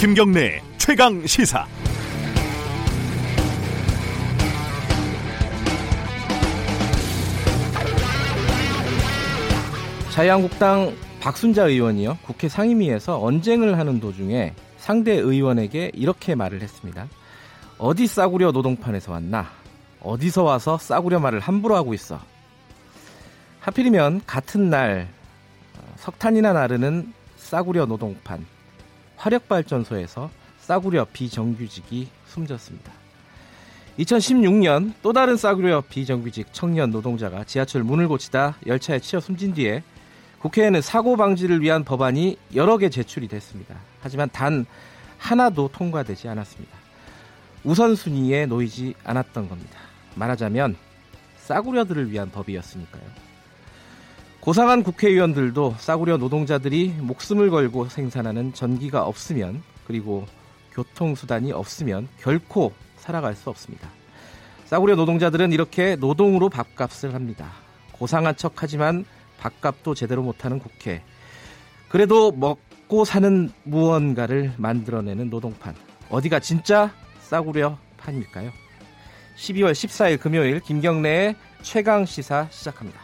김경래 0.00 0.62
최강 0.78 1.26
시사. 1.26 1.66
자유한국당 10.10 10.96
박순자 11.20 11.66
의원이요 11.66 12.16
국회 12.22 12.48
상임위에서 12.48 13.22
언쟁을 13.22 13.78
하는 13.78 14.00
도중에 14.00 14.54
상대 14.78 15.12
의원에게 15.12 15.92
이렇게 15.94 16.34
말을 16.34 16.62
했습니다. 16.62 17.06
어디 17.76 18.06
싸구려 18.06 18.52
노동판에서 18.52 19.12
왔나? 19.12 19.59
어디서 20.02 20.42
와서 20.42 20.78
싸구려 20.78 21.20
말을 21.20 21.40
함부로 21.40 21.76
하고 21.76 21.94
있어? 21.94 22.20
하필이면 23.60 24.22
같은 24.26 24.70
날 24.70 25.08
어, 25.76 25.94
석탄이나 25.96 26.52
나르는 26.52 27.12
싸구려 27.36 27.86
노동판 27.86 28.46
화력발전소에서 29.16 30.30
싸구려 30.60 31.06
비정규직이 31.12 32.08
숨졌습니다. 32.26 32.92
2016년 33.98 34.94
또 35.02 35.12
다른 35.12 35.36
싸구려 35.36 35.82
비정규직 35.88 36.48
청년 36.52 36.90
노동자가 36.90 37.44
지하철 37.44 37.82
문을 37.82 38.08
고치다 38.08 38.56
열차에 38.66 39.00
치여 39.00 39.20
숨진 39.20 39.52
뒤에 39.52 39.82
국회에는 40.38 40.80
사고 40.80 41.16
방지를 41.16 41.60
위한 41.60 41.84
법안이 41.84 42.38
여러 42.54 42.78
개 42.78 42.88
제출이 42.88 43.28
됐습니다. 43.28 43.76
하지만 44.00 44.30
단 44.30 44.64
하나도 45.18 45.68
통과되지 45.68 46.28
않았습니다. 46.28 46.78
우선순위에 47.64 48.46
놓이지 48.46 48.94
않았던 49.04 49.50
겁니다. 49.50 49.79
말하자면 50.20 50.76
싸구려들을 51.38 52.10
위한 52.10 52.30
법이었으니까요. 52.30 53.02
고상한 54.40 54.82
국회의원들도 54.82 55.76
싸구려 55.78 56.16
노동자들이 56.16 56.94
목숨을 56.98 57.50
걸고 57.50 57.88
생산하는 57.88 58.54
전기가 58.54 59.04
없으면 59.04 59.62
그리고 59.86 60.26
교통수단이 60.72 61.52
없으면 61.52 62.08
결코 62.20 62.72
살아갈 62.96 63.34
수 63.34 63.50
없습니다. 63.50 63.90
싸구려 64.66 64.94
노동자들은 64.94 65.52
이렇게 65.52 65.96
노동으로 65.96 66.48
밥값을 66.48 67.14
합니다. 67.14 67.50
고상한 67.92 68.36
척 68.36 68.54
하지만 68.56 69.04
밥값도 69.38 69.94
제대로 69.94 70.22
못하는 70.22 70.58
국회. 70.58 71.02
그래도 71.88 72.30
먹고 72.30 73.04
사는 73.04 73.50
무언가를 73.64 74.52
만들어내는 74.56 75.28
노동판. 75.28 75.74
어디가 76.08 76.38
진짜 76.40 76.92
싸구려 77.20 77.76
판일까요? 77.98 78.52
12월 79.40 79.72
14일 79.72 80.20
금요일 80.20 80.60
김경래의 80.60 81.34
최강 81.62 82.04
시사 82.04 82.46
시작합니다. 82.50 83.00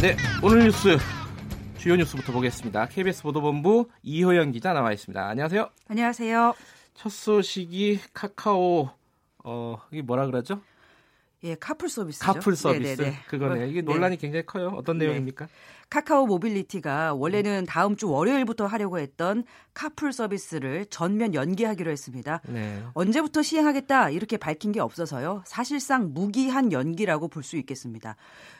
네, 0.00 0.16
오늘 0.42 0.64
뉴스 0.64 0.98
주요 1.78 1.96
뉴스부터 1.96 2.32
보겠습니다. 2.32 2.86
KBS 2.86 3.24
보도본부 3.24 3.88
이호영 4.04 4.52
기자 4.52 4.72
나와 4.72 4.92
있습니다. 4.92 5.20
안녕하세요. 5.20 5.68
안녕하세요. 5.88 6.54
첫 6.94 7.08
소식이 7.10 7.98
카카오 8.14 8.90
어 9.42 9.78
이게 9.90 10.02
뭐라 10.02 10.26
그러죠? 10.26 10.60
예, 11.44 11.56
카풀 11.56 11.88
서비스죠. 11.88 12.24
카풀 12.24 12.54
서비스 12.54 13.02
네네네. 13.02 13.24
그거네요. 13.26 13.66
이게 13.66 13.82
네. 13.82 13.92
논란이 13.92 14.16
굉장히 14.16 14.46
커요. 14.46 14.68
어떤 14.76 14.98
네. 14.98 15.06
내용입니까? 15.06 15.48
카카오 15.92 16.24
모빌리티가 16.24 17.12
원래는 17.12 17.66
다음 17.66 17.96
주 17.96 18.08
월요일부터 18.08 18.64
하려고 18.64 18.98
했던 18.98 19.44
카풀 19.74 20.14
서비스를 20.14 20.86
전면 20.86 21.34
연기하기로 21.34 21.90
했습니다. 21.90 22.40
네. 22.48 22.82
언제부터 22.94 23.42
시행하겠다 23.42 24.08
이렇게 24.08 24.38
밝힌 24.38 24.72
게 24.72 24.80
없어서요. 24.80 25.42
사실상 25.44 26.14
무기한 26.14 26.72
연기라고 26.72 27.28
볼 27.28 27.42
수 27.42 27.56
있겠습니다. 27.56 28.14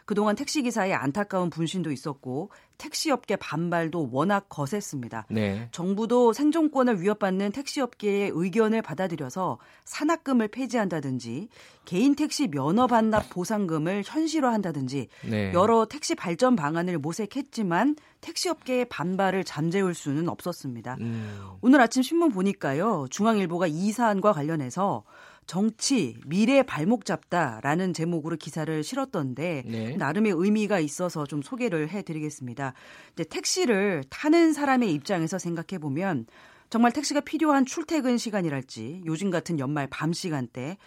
그동안 0.05 0.35
택시기사의 0.35 0.93
안타까운 0.93 1.49
분신도 1.49 1.93
있었고 1.93 2.51
택시업계 2.77 3.37
반발도 3.37 4.09
워낙 4.11 4.47
거셌습니다. 4.49 5.25
네. 5.31 5.69
정부도 5.71 6.33
생존권을 6.33 7.01
위협받는 7.01 7.53
택시업계의 7.53 8.33
의견을 8.35 8.83
받아들여서 8.83 9.59
산학금을 9.85 10.49
폐지한다든지 10.49 11.49
개인 11.85 12.17
택시 12.17 12.49
면허 12.49 12.89
반납 12.89 13.31
보상금을 13.31 14.03
현실화한다든지 14.05 15.07
네. 15.31 15.53
여러 15.53 15.87
택시 15.87 16.17
발전 16.17 16.57
방안을 16.57 16.99
모색 16.99 17.22
했지만 17.35 17.97
택시업계의 18.21 18.87
반발을 18.87 19.45
잠재울 19.45 19.95
수는 19.95 20.29
없었습니다. 20.29 20.97
음. 21.01 21.41
오늘 21.61 21.81
아침 21.81 22.03
신문 22.03 22.31
보니까요. 22.31 23.07
중앙일보가 23.11 23.67
이 23.67 23.93
사안과 23.93 24.33
관련해서 24.33 25.05
정치 25.47 26.17
미래 26.27 26.63
발목 26.63 27.05
잡다라는 27.05 27.93
제목으로 27.93 28.37
기사를 28.37 28.83
실었던데 28.83 29.65
네. 29.67 29.97
나름의 29.97 30.33
의미가 30.37 30.79
있어서 30.79 31.27
좀 31.27 31.43
소개를 31.43 31.89
해드리겠습니다. 31.89 32.75
이제 33.13 33.25
택시를 33.25 34.05
타는 34.09 34.53
사람의 34.53 34.93
입장에서 34.93 35.39
생각해 35.39 35.79
보면 35.81 36.27
정말 36.71 36.93
택시가 36.93 37.21
필요한 37.21 37.67
출퇴근 37.67 38.19
시간이랄지 38.19 39.03
요즘 39.05 39.31
같은 39.31 39.59
연말 39.59 39.89
밤 39.91 40.13
시간대 40.13 40.79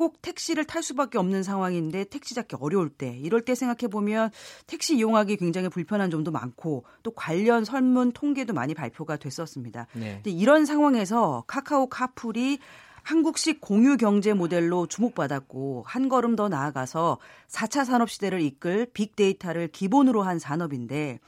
꼭 0.00 0.22
택시를 0.22 0.64
탈 0.64 0.82
수밖에 0.82 1.18
없는 1.18 1.42
상황인데 1.42 2.04
택시 2.04 2.34
잡기 2.34 2.56
어려울 2.58 2.88
때 2.88 3.18
이럴 3.18 3.42
때 3.42 3.54
생각해 3.54 3.90
보면 3.90 4.30
택시 4.66 4.96
이용하기 4.96 5.36
굉장히 5.36 5.68
불편한 5.68 6.10
점도 6.10 6.30
많고 6.30 6.84
또 7.02 7.10
관련 7.10 7.66
설문 7.66 8.12
통계도 8.12 8.54
많이 8.54 8.72
발표가 8.72 9.18
됐었습니다. 9.18 9.88
네. 9.92 10.14
근데 10.14 10.30
이런 10.30 10.64
상황에서 10.64 11.44
카카오 11.46 11.90
카풀이 11.90 12.60
한국식 13.02 13.60
공유 13.60 13.98
경제 13.98 14.32
모델로 14.32 14.86
주목받았고 14.86 15.84
한 15.86 16.08
걸음 16.08 16.34
더 16.34 16.48
나아가서 16.48 17.18
4차 17.48 17.84
산업 17.84 18.08
시대를 18.08 18.40
이끌 18.40 18.86
빅데이터를 18.94 19.68
기본으로 19.68 20.22
한 20.22 20.38
산업인데 20.38 21.20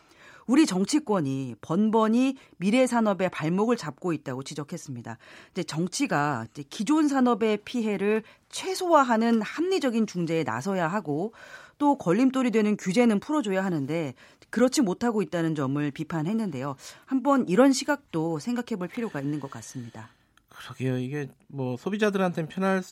우리 0.53 0.67
정치권이 0.67 1.55
번번이 1.63 2.37
미래 2.59 2.87
산업의 2.87 3.31
발목을 3.31 3.79
잡고 3.79 4.13
있다고 4.13 4.43
지적했습니다. 4.43 5.17
이제 5.53 5.63
정치가 5.63 6.47
이제 6.51 6.63
기존 6.69 7.09
산업의 7.09 7.61
피해를 7.65 8.23
최소화하는 8.51 9.41
합리적인 9.41 10.07
중재에 10.07 10.43
나서야 10.43 10.89
하고 10.89 11.33
또 11.79 11.97
걸림돌이 11.97 12.51
되는 12.51 12.77
규제는 12.77 13.19
풀어줘야 13.19 13.65
하는데 13.65 14.12
그렇지 14.51 14.83
못하고 14.83 15.23
있다는 15.23 15.55
점을 15.55 15.91
비판했는데요. 15.91 16.77
한번 17.07 17.49
이런 17.49 17.73
시각도 17.73 18.39
생각해 18.39 18.77
볼 18.77 18.89
필요가 18.89 19.23
있는 19.23 19.41
것 19.41 19.51
같습니다. 19.51 20.11
그러게요. 20.51 20.99
이게 20.99 21.31
뭐 21.47 21.79
소비자들한테는 21.79 22.51
편할 22.51 22.83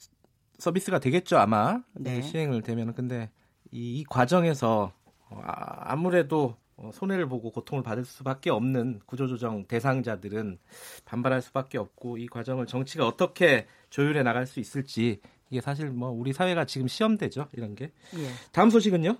서비스가 0.59 0.99
되겠죠 0.99 1.37
아마 1.37 1.83
네. 1.93 2.23
시행을 2.23 2.63
되면 2.63 2.95
근데 2.95 3.29
이, 3.71 4.01
이 4.01 4.05
과정에서 4.09 4.95
어, 5.29 5.43
아, 5.45 5.93
아무래도 5.93 6.57
어, 6.57 6.60
손해를 6.93 7.29
보고 7.29 7.51
고통을 7.51 7.83
받을 7.83 8.05
수밖에 8.05 8.51
없는 8.51 9.01
구조조정 9.07 9.65
대상자들은 9.67 10.59
반발할 11.05 11.43
수밖에 11.43 11.79
없고 11.79 12.19
이 12.19 12.27
과정을 12.27 12.67
정치가 12.67 13.07
어떻게 13.07 13.67
조율해 13.91 14.23
나갈 14.23 14.47
수 14.47 14.61
있을지 14.61 15.21
이게 15.51 15.61
사실 15.61 15.91
뭐 15.91 16.11
우리 16.11 16.33
사회가 16.33 16.65
지금 16.65 16.89
시험되죠 16.89 17.49
이런 17.53 17.75
게 17.75 17.93
예. 18.17 18.29
다음 18.53 18.71
소식은요 18.71 19.17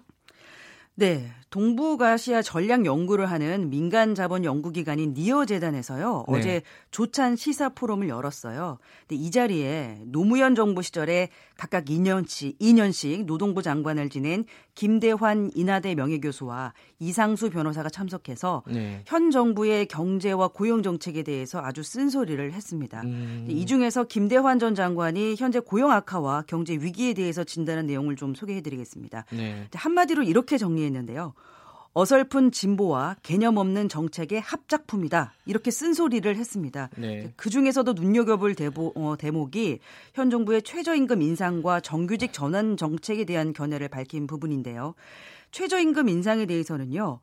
네, 1.01 1.31
동북아시아 1.49 2.43
전략 2.43 2.85
연구를 2.85 3.31
하는 3.31 3.71
민간 3.71 4.15
자본 4.15 4.45
연구기관인 4.45 5.15
니어 5.15 5.47
재단에서요 5.47 6.27
네. 6.29 6.39
어제 6.39 6.63
조찬 6.91 7.37
시사 7.37 7.71
포럼을 7.71 8.11
열었어요. 8.11 8.79
근데 9.09 9.23
이 9.23 9.31
자리에 9.31 10.03
노무현 10.05 10.55
정부 10.55 10.83
시절에 10.83 11.31
각각 11.61 11.85
2년치 11.85 12.59
2년씩 12.59 13.27
노동부 13.27 13.61
장관을 13.61 14.09
지낸 14.09 14.47
김대환 14.75 15.51
인하대 15.55 15.95
명예교수와 15.95 16.73
이상수 17.01 17.51
변호사가 17.51 17.91
참석해서 17.91 18.63
네. 18.67 19.03
현 19.07 19.31
정부의 19.31 19.85
경제와 19.85 20.49
고용 20.49 20.83
정책에 20.83 21.23
대해서 21.23 21.61
아주 21.61 21.83
쓴소리를 21.83 22.55
했습니다. 22.55 23.03
음, 23.03 23.47
이 23.51 23.67
중에서 23.67 24.05
김대환 24.05 24.59
전 24.59 24.75
장관이 24.75 25.35
현재 25.37 25.61
고용 25.61 25.91
악화와 25.91 26.45
경제 26.47 26.73
위기에 26.73 27.13
대해서 27.13 27.45
진단한 27.45 27.87
내용을 27.87 28.17
좀 28.17 28.35
소개해드리겠습니다. 28.35 29.27
네. 29.31 29.69
한마디로 29.75 30.23
이렇게 30.23 30.57
정리했는데요. 30.57 31.35
어설픈 31.93 32.53
진보와 32.53 33.17
개념 33.23 33.57
없는 33.57 33.89
정책의 33.89 34.41
합작품이다. 34.41 35.33
이렇게 35.47 35.71
쓴소리를 35.71 36.37
했습니다. 36.37 36.89
네. 36.97 37.33
그 37.37 37.51
중에서도 37.51 37.93
눈여겨볼 37.93 38.55
대보, 38.55 38.93
어, 38.95 39.17
대목이 39.19 39.81
현 40.15 40.31
정부의 40.31 40.63
최저임금 40.63 41.21
인상과 41.21 41.81
정규직 41.81 42.33
전환 42.33 42.77
정책에 42.77 43.25
대한 43.25 43.53
견해를 43.53 43.89
밝힌 43.89 44.27
부분인데요. 44.29 44.95
최저임금 45.51 46.09
인상에 46.09 46.47
대해서는요. 46.47 47.21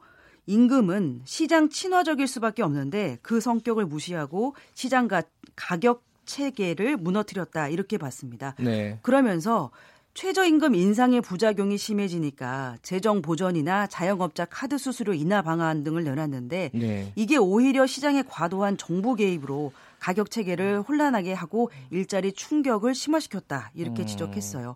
임금은 0.47 1.21
시장 1.25 1.69
친화적일 1.69 2.27
수밖에 2.27 2.61
없는데 2.61 3.19
그 3.21 3.39
성격을 3.39 3.85
무시하고 3.85 4.55
시장 4.73 5.07
가, 5.07 5.23
가격 5.55 6.03
체계를 6.25 6.97
무너뜨렸다 6.97 7.69
이렇게 7.69 7.97
봤습니다. 7.97 8.53
네. 8.59 8.99
그러면서 9.01 9.71
최저임금 10.17 10.73
인상의 10.73 11.21
부작용이 11.21 11.77
심해지니까 11.77 12.77
재정 12.81 13.21
보전이나 13.21 13.85
자영업자 13.85 14.45
카드 14.45 14.79
수수료 14.79 15.13
인하 15.13 15.43
방안 15.43 15.83
등을 15.83 16.03
내놨는데 16.05 16.71
네. 16.73 17.13
이게 17.15 17.37
오히려 17.37 17.85
시장의 17.85 18.23
과도한 18.27 18.77
정부 18.77 19.13
개입으로 19.13 19.73
가격 19.99 20.31
체계를 20.31 20.81
혼란하게 20.81 21.33
하고 21.33 21.69
일자리 21.91 22.33
충격을 22.33 22.95
심화시켰다 22.95 23.69
이렇게 23.75 24.05
음. 24.05 24.07
지적했어요. 24.07 24.75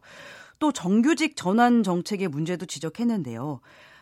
또 0.59 0.71
정규직 0.71 1.35
전환 1.35 1.81
정책의 1.81 2.27
문제도 2.27 2.63
지적했는데요. 2.63 3.61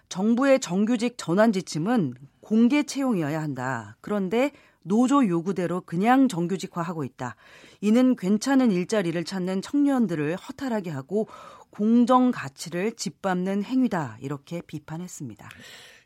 정부의 0.10 0.60
정규직 0.60 1.14
전환 1.18 1.54
지침은 1.54 2.16
공개 2.42 2.84
채용이어야 2.84 3.42
한다. 3.42 3.96
그런데 4.02 4.52
노조 4.90 5.26
요구대로 5.26 5.82
그냥 5.82 6.28
정규직화하고 6.28 7.06
있다. 7.06 7.36
이는 7.80 8.16
괜찮은 8.16 8.72
일자리를 8.72 9.24
찾는 9.24 9.62
청년들을 9.62 10.36
허탈하게 10.36 10.90
하고 10.90 11.30
공정 11.70 12.32
가치를 12.32 12.94
짓밟는 12.96 13.64
행위다. 13.64 14.18
이렇게 14.20 14.62
비판했습니다. 14.66 15.48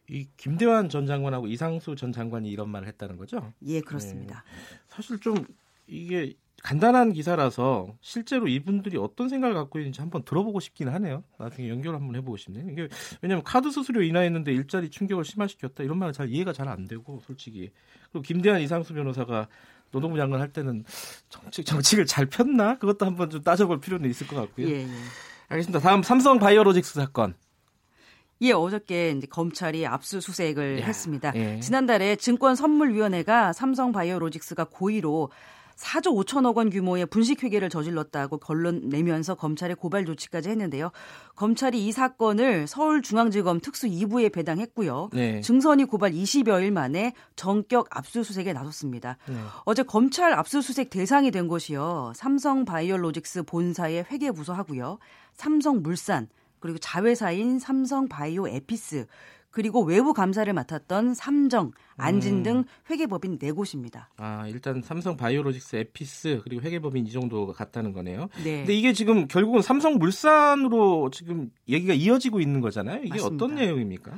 이 0.09 0.27
김대환 0.35 0.89
전 0.89 1.07
장관하고 1.07 1.47
이상수 1.47 1.95
전 1.95 2.12
장관이 2.12 2.50
이런 2.51 2.69
말을 2.69 2.88
했다는 2.89 3.18
거죠? 3.18 3.53
예, 3.65 3.80
그렇습니다. 3.80 4.44
네. 4.45 4.80
사실 4.89 5.18
좀 5.19 5.45
이게 5.88 6.35
간단한 6.63 7.12
기사라서 7.12 7.94
실제로 8.00 8.48
이분들이 8.48 8.98
어떤 8.98 9.27
생각을 9.27 9.54
갖고 9.54 9.80
있는지 9.80 10.00
한번 10.00 10.24
들어보고 10.24 10.62
싶긴 10.62 10.88
하네요. 10.88 11.24
나중에 11.38 11.68
연결 11.69 11.94
한번 11.94 12.15
해보고 12.15 12.38
싶네요. 12.38 12.65
이게 12.71 12.88
왜냐하면 13.21 13.44
카드 13.44 13.69
수수료 13.69 14.01
인하했는데 14.01 14.54
일자리 14.54 14.89
충격을 14.89 15.25
심화시켰다 15.25 15.83
이런 15.83 16.00
말은 16.00 16.13
잘 16.13 16.30
이해가 16.30 16.54
잘 16.54 16.63
안 16.69 16.88
되고 16.88 17.21
솔직히 17.27 17.69
그리고 18.12 18.21
김대한 18.24 18.62
이상수 18.62 18.94
변호사가 18.94 19.50
노동부 19.92 20.18
장관 20.18 20.39
할 20.39 20.54
때는 20.54 20.86
정책 21.30 21.65
정책을 21.65 22.06
잘 22.06 22.25
폈나 22.27 22.77
그것도 22.80 23.06
한번 23.06 23.30
좀 23.30 23.44
따져볼 23.44 23.81
필요는 23.81 24.09
있을 24.09 24.25
것 24.27 24.38
같고요. 24.38 24.69
예, 24.69 24.83
예. 24.83 24.88
알겠습니다. 25.50 25.80
다음 25.80 26.01
삼성 26.01 26.39
바이오로직스 26.39 26.94
사건. 26.94 27.36
예, 28.42 28.54
어저께 28.54 29.12
이제 29.12 29.27
검찰이 29.27 29.86
압수수색을 29.86 30.80
야, 30.80 30.86
했습니다. 30.86 31.33
예. 31.36 31.59
지난달에 31.59 32.16
증권선물위원회가 32.16 33.51
삼성 33.54 33.92
바이오로직스가 33.92 34.66
고의로 34.66 35.30
4조 35.75 36.14
5천억 36.25 36.56
원 36.58 36.70
규모의 36.70 37.06
분식회계를 37.06 37.70
저질렀다고 37.70 38.38
결론 38.38 38.90
내면서 38.90 39.36
검찰에 39.36 39.74
고발 39.74 40.06
조치까지 40.06 40.50
했는데요. 40.50 40.92
검찰이 41.36 41.86
이 41.86 41.92
사건을 41.92 42.68
서울중앙지검 42.68 43.60
특수 43.60 43.88
2부에 43.88 44.31
배당했고요. 44.31 45.10
네. 45.14 45.42
증선이 45.42 45.86
고발 45.86 46.12
20여일 46.12 46.72
만에 46.72 47.14
전격 47.36 47.88
압수수색에 47.96 48.54
나섰습니다. 48.54 49.18
네. 49.28 49.36
어제 49.66 49.84
검찰 49.84 50.34
압수수색 50.34 50.90
대상이 50.90 51.31
된 51.31 51.48
곳이요. 51.48 52.14
삼성바이오로직스 52.16 53.44
본사의 53.44 54.06
회계부서하고요. 54.12 55.00
삼성물산 55.34 56.28
그리고 56.60 56.78
자회사인 56.78 57.60
삼성바이오 57.60 58.48
에피스 58.48 59.06
그리고 59.54 59.84
외부 59.84 60.14
감사를 60.14 60.52
맡았던 60.52 61.14
삼정, 61.14 61.72
안진 61.96 62.38
음. 62.38 62.44
등 62.44 62.64
회계법인 62.90 63.38
네 63.38 63.52
곳입니다. 63.52 64.10
아 64.18 64.48
일단 64.48 64.82
삼성 64.82 65.16
바이오로직스, 65.16 65.76
에피스 65.76 66.42
그리고 66.44 66.64
회계법인 66.64 67.06
이 67.06 67.12
정도가 67.12 67.54
같다는 67.54 67.94
거네요. 67.94 68.30
네. 68.44 68.58
근데 68.58 68.74
이게 68.74 68.94
지금 68.94 69.28
결국은 69.28 69.62
삼성물산으로 69.62 71.12
지금 71.12 71.52
얘기가 71.70 71.94
이어지고 71.94 72.40
있는 72.40 72.62
거잖아요. 72.62 73.02
이게 73.04 73.10
맞습니다. 73.10 73.46
어떤 73.46 73.56
내용입니까? 73.56 74.12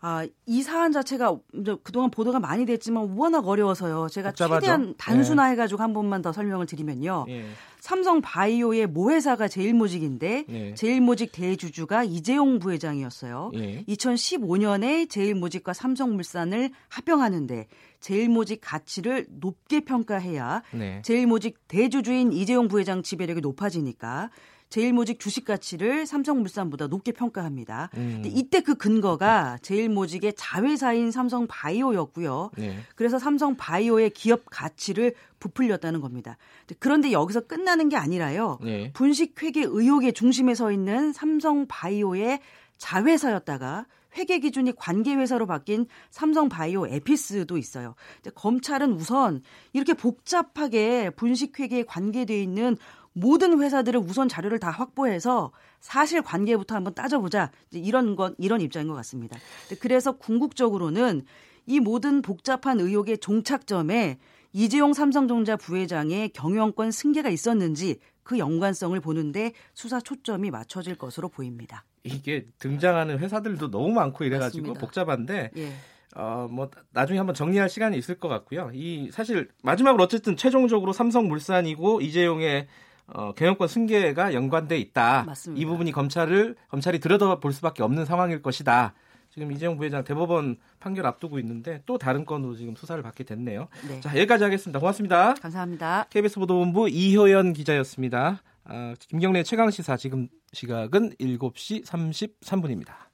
아, 0.00 0.26
이 0.44 0.62
사안 0.62 0.92
자체가 0.92 1.38
그동안 1.82 2.10
보도가 2.10 2.38
많이 2.38 2.66
됐지만 2.66 3.14
워낙 3.16 3.48
어려워서요. 3.48 4.08
제가 4.10 4.30
복잡하죠? 4.30 4.60
최대한 4.60 4.94
단순화해가지고 4.98 5.78
네. 5.78 5.82
한 5.82 5.92
번만 5.94 6.22
더 6.22 6.32
설명을 6.32 6.66
드리면요. 6.66 7.24
네. 7.26 7.46
삼성 7.80 8.20
바이오의 8.20 8.88
모 8.88 9.10
회사가 9.10 9.48
제일모직인데 9.48 10.44
네. 10.48 10.74
제일모직 10.74 11.32
대주주가 11.32 12.04
이재용 12.04 12.58
부회장이었어요. 12.58 13.52
2015년에 13.88 15.08
제일모직과 15.08 15.72
삼성물산을 15.72 16.70
합병하는데 16.88 17.68
제일모직 18.00 18.60
가치를 18.62 19.26
높게 19.30 19.80
평가해야 19.80 20.62
네. 20.72 21.00
제일모직 21.02 21.68
대주주인 21.68 22.32
이재용 22.32 22.68
부회장 22.68 23.02
지배력이 23.02 23.40
높아지니까 23.40 24.30
제일모직 24.68 25.20
주식 25.20 25.44
가치를 25.44 26.06
삼성물산보다 26.06 26.88
높게 26.88 27.12
평가합니다. 27.12 27.90
음. 27.96 28.22
이때 28.24 28.60
그 28.60 28.74
근거가 28.74 29.58
제일모직의 29.62 30.34
자회사인 30.36 31.10
삼성바이오였고요. 31.10 32.50
네. 32.58 32.78
그래서 32.94 33.18
삼성바이오의 33.18 34.10
기업 34.10 34.42
가치를 34.50 35.14
부풀렸다는 35.38 36.00
겁니다. 36.00 36.36
그런데 36.78 37.12
여기서 37.12 37.42
끝나는 37.42 37.88
게 37.88 37.96
아니라요. 37.96 38.58
네. 38.62 38.92
분식회계 38.92 39.62
의혹의 39.62 40.12
중심에 40.12 40.54
서 40.54 40.72
있는 40.72 41.12
삼성바이오의 41.12 42.40
자회사였다가 42.78 43.86
회계 44.16 44.38
기준이 44.38 44.72
관계 44.74 45.14
회사로 45.14 45.46
바뀐 45.46 45.86
삼성바이오 46.10 46.86
에피스도 46.88 47.58
있어요. 47.58 47.94
검찰은 48.34 48.92
우선 48.92 49.42
이렇게 49.72 49.94
복잡하게 49.94 51.10
분식회계에 51.10 51.84
관계돼 51.84 52.40
있는 52.42 52.76
모든 53.18 53.62
회사들의 53.62 54.02
우선 54.02 54.28
자료를 54.28 54.58
다 54.58 54.70
확보해서 54.70 55.50
사실 55.80 56.20
관계부터 56.20 56.74
한번 56.74 56.92
따져보자. 56.92 57.50
이런 57.70 58.14
건 58.14 58.34
이런 58.36 58.60
입장인 58.60 58.88
것 58.88 58.94
같습니다. 58.96 59.38
그래서 59.80 60.12
궁극적으로는 60.12 61.22
이 61.64 61.80
모든 61.80 62.20
복잡한 62.20 62.78
의혹의 62.78 63.18
종착점에 63.18 64.18
이재용 64.52 64.92
삼성전자 64.92 65.56
부회장의 65.56 66.28
경영권 66.30 66.90
승계가 66.90 67.30
있었는지 67.30 68.00
그 68.22 68.38
연관성을 68.38 69.00
보는데 69.00 69.52
수사 69.72 69.98
초점이 69.98 70.50
맞춰질 70.50 70.96
것으로 70.96 71.30
보입니다. 71.30 71.84
이게 72.04 72.46
등장하는 72.58 73.18
회사들도 73.18 73.70
너무 73.70 73.92
많고 73.92 74.24
이래가지고 74.24 74.62
맞습니다. 74.62 74.80
복잡한데 74.80 75.50
예. 75.56 75.72
어, 76.14 76.48
뭐, 76.50 76.70
나중에 76.92 77.18
한번 77.18 77.34
정리할 77.34 77.68
시간이 77.68 77.96
있을 77.98 78.18
것 78.18 78.28
같고요. 78.28 78.70
이, 78.72 79.10
사실, 79.12 79.48
마지막으로 79.62 80.02
어쨌든 80.04 80.34
최종적으로 80.34 80.94
삼성물산이고 80.94 82.00
이재용의 82.00 82.68
어, 83.08 83.32
경영권 83.32 83.68
승계가 83.68 84.34
연관돼 84.34 84.78
있다. 84.78 85.24
맞습니다. 85.24 85.60
이 85.60 85.64
부분이 85.64 85.92
검찰을 85.92 86.56
검찰이 86.68 86.98
들여다볼 86.98 87.52
수밖에 87.52 87.82
없는 87.82 88.04
상황일 88.04 88.42
것이다. 88.42 88.94
지금 89.30 89.52
이재용 89.52 89.76
부회장 89.76 90.02
대법원 90.02 90.56
판결 90.80 91.06
앞두고 91.06 91.38
있는데 91.40 91.82
또 91.84 91.98
다른 91.98 92.24
건으로 92.24 92.56
지금 92.56 92.74
수사를 92.74 93.00
받게 93.02 93.24
됐네요. 93.24 93.68
네. 93.86 94.00
자 94.00 94.10
여기까지 94.16 94.44
하겠습니다. 94.44 94.80
고맙습니다. 94.80 95.34
감사합니다. 95.34 96.06
KBS 96.10 96.38
보도본부 96.38 96.88
이효연 96.88 97.52
기자였습니다. 97.52 98.42
아, 98.64 98.94
김경래 98.98 99.42
최강 99.42 99.70
시사 99.70 99.96
지금 99.96 100.28
시각은 100.52 101.10
7시 101.20 101.84
33분입니다. 101.84 103.06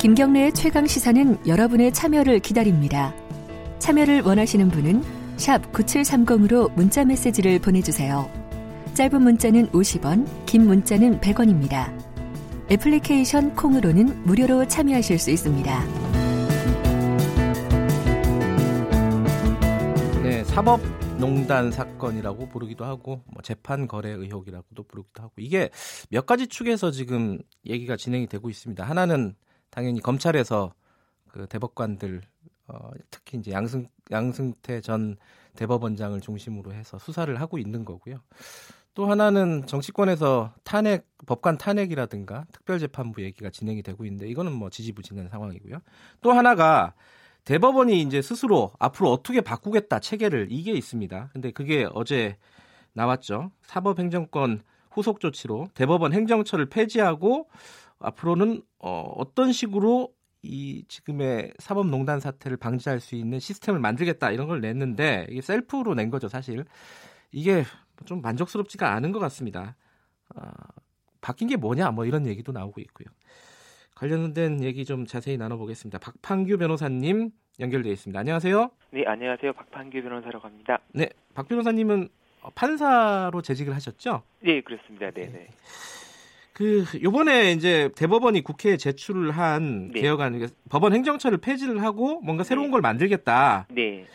김경래의 0.00 0.54
최강 0.54 0.86
시사는 0.86 1.48
여러분의 1.48 1.92
참여를 1.92 2.38
기다립니다. 2.38 3.12
참여를 3.78 4.22
원하시는 4.22 4.68
분은 4.70 5.02
9730으로 5.36 6.72
문자 6.74 7.04
메시지를 7.04 7.58
보내주세요. 7.58 8.30
짧은 8.94 9.20
문자는 9.22 9.70
50원, 9.72 10.26
긴 10.46 10.66
문자는 10.66 11.20
100원입니다. 11.20 11.94
애플리케이션 12.70 13.54
콩으로는 13.54 14.24
무료로 14.24 14.66
참여하실 14.66 15.18
수 15.18 15.30
있습니다. 15.30 15.84
네, 20.22 20.42
사법 20.44 20.80
농단 21.18 21.70
사건이라고 21.70 22.48
부르기도 22.48 22.84
하고 22.84 23.22
뭐 23.26 23.42
재판 23.42 23.86
거래 23.86 24.10
의혹이라고도 24.10 24.82
부르기도 24.84 25.22
하고 25.22 25.32
이게 25.36 25.70
몇 26.10 26.26
가지 26.26 26.46
축에서 26.46 26.90
지금 26.90 27.38
얘기가 27.66 27.96
진행이 27.96 28.26
되고 28.26 28.50
있습니다. 28.50 28.82
하나는 28.82 29.34
당연히 29.70 30.00
검찰에서 30.00 30.72
그 31.28 31.46
대법관들 31.46 32.22
어, 32.68 32.90
특히 33.10 33.38
이제 33.38 33.52
양승 33.52 33.86
양승태 34.10 34.80
전 34.80 35.16
대법원장을 35.56 36.20
중심으로 36.20 36.72
해서 36.72 36.98
수사를 36.98 37.38
하고 37.40 37.58
있는 37.58 37.84
거고요. 37.84 38.20
또 38.94 39.06
하나는 39.10 39.66
정치권에서 39.66 40.54
탄핵 40.64 41.06
법관 41.26 41.58
탄핵이라든가 41.58 42.46
특별재판부 42.52 43.22
얘기가 43.22 43.50
진행이 43.50 43.82
되고 43.82 44.04
있는데 44.06 44.28
이거는 44.28 44.52
뭐 44.52 44.70
지지부진한 44.70 45.28
상황이고요. 45.28 45.78
또 46.22 46.32
하나가 46.32 46.94
대법원이 47.44 48.00
이제 48.00 48.22
스스로 48.22 48.72
앞으로 48.78 49.12
어떻게 49.12 49.40
바꾸겠다 49.40 50.00
체계를 50.00 50.48
이게 50.50 50.72
있습니다. 50.72 51.30
근데 51.32 51.50
그게 51.50 51.86
어제 51.92 52.36
나왔죠. 52.94 53.50
사법행정권 53.62 54.62
후속 54.90 55.20
조치로 55.20 55.68
대법원 55.74 56.14
행정처를 56.14 56.66
폐지하고 56.66 57.48
앞으로는 57.98 58.62
어, 58.78 59.12
어떤 59.16 59.52
식으로 59.52 60.15
이 60.46 60.84
지금의 60.88 61.52
사법농단 61.58 62.20
사태를 62.20 62.56
방지할 62.56 63.00
수 63.00 63.14
있는 63.14 63.40
시스템을 63.40 63.80
만들겠다 63.80 64.30
이런 64.30 64.46
걸 64.46 64.60
냈는데 64.60 65.26
이게 65.28 65.40
셀프로 65.40 65.94
낸 65.94 66.10
거죠 66.10 66.28
사실 66.28 66.64
이게 67.32 67.64
좀 68.04 68.22
만족스럽지가 68.22 68.92
않은 68.94 69.12
것 69.12 69.18
같습니다. 69.18 69.76
어, 70.34 70.50
바뀐 71.20 71.48
게 71.48 71.56
뭐냐 71.56 71.90
뭐 71.90 72.04
이런 72.04 72.26
얘기도 72.26 72.52
나오고 72.52 72.80
있고요. 72.82 73.08
관련된 73.94 74.62
얘기 74.62 74.84
좀 74.84 75.06
자세히 75.06 75.36
나눠보겠습니다. 75.36 75.98
박판규 75.98 76.58
변호사님 76.58 77.30
연결되어 77.58 77.92
있습니다. 77.92 78.20
안녕하세요. 78.20 78.70
네, 78.90 79.04
안녕하세요. 79.06 79.52
박판규 79.54 80.02
변호사라고 80.02 80.46
합니다. 80.46 80.78
네, 80.92 81.08
박 81.34 81.48
변호사님은 81.48 82.08
판사로 82.54 83.42
재직을 83.42 83.74
하셨죠? 83.74 84.22
네, 84.40 84.60
그렇습니다. 84.60 85.10
네, 85.10 85.26
네. 85.32 85.48
그 86.56 86.86
요번에 87.02 87.52
이제 87.52 87.90
대법원이 87.96 88.40
국회에 88.40 88.78
제출을 88.78 89.30
한 89.30 89.90
네. 89.92 90.00
개혁안 90.00 90.32
그러니까 90.32 90.56
법원 90.70 90.94
행정처를 90.94 91.36
폐지를 91.36 91.82
하고 91.82 92.18
뭔가 92.22 92.44
새로운 92.44 92.68
네. 92.68 92.70
걸 92.70 92.80
만들겠다. 92.80 93.66
네. 93.68 94.06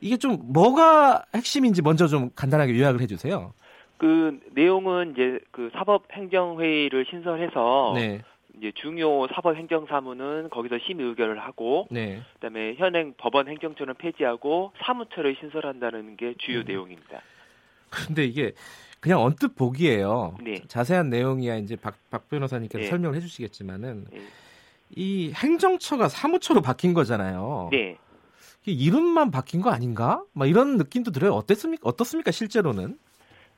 이게 0.00 0.16
좀 0.16 0.38
뭐가 0.54 1.26
핵심인지 1.34 1.82
먼저 1.82 2.06
좀 2.06 2.30
간단하게 2.34 2.78
요약을 2.78 3.02
해 3.02 3.06
주세요. 3.06 3.52
그 3.98 4.40
내용은 4.52 5.12
이제 5.12 5.38
그 5.50 5.68
사법 5.74 6.10
행정 6.12 6.58
회의를 6.58 7.04
신설해서 7.10 7.92
네, 7.94 8.22
이제 8.56 8.72
중요 8.76 9.26
사법 9.34 9.56
행정 9.56 9.84
사무는 9.86 10.48
거기서 10.48 10.78
심의 10.78 11.04
의결을 11.08 11.38
하고 11.40 11.88
네. 11.90 12.22
그다음에 12.34 12.76
현행 12.76 13.12
법원 13.18 13.48
행정처는 13.48 13.96
폐지하고 13.96 14.72
사무처를 14.78 15.36
신설한다는 15.40 16.16
게 16.16 16.36
주요 16.38 16.60
음. 16.60 16.64
내용입니다. 16.66 17.20
근데 17.90 18.24
이게 18.24 18.52
그냥 19.00 19.22
언뜻 19.22 19.54
보기에요. 19.54 20.36
네. 20.42 20.62
자세한 20.68 21.10
내용이야 21.10 21.56
이제 21.56 21.76
박, 21.76 21.94
박 22.10 22.28
변호사님께서 22.28 22.84
네. 22.84 22.88
설명을 22.88 23.16
해주시겠지만은 23.16 24.06
네. 24.10 24.20
이 24.94 25.32
행정처가 25.34 26.08
사무처로 26.08 26.62
바뀐 26.62 26.94
거잖아요. 26.94 27.68
네. 27.72 27.98
이름만 28.64 29.30
바뀐 29.30 29.60
거 29.60 29.70
아닌가? 29.70 30.24
막 30.32 30.48
이런 30.48 30.76
느낌도 30.76 31.12
들어요. 31.12 31.32
어땠습니까? 31.32 31.88
어떻습니까? 31.88 32.32
실제로는? 32.32 32.98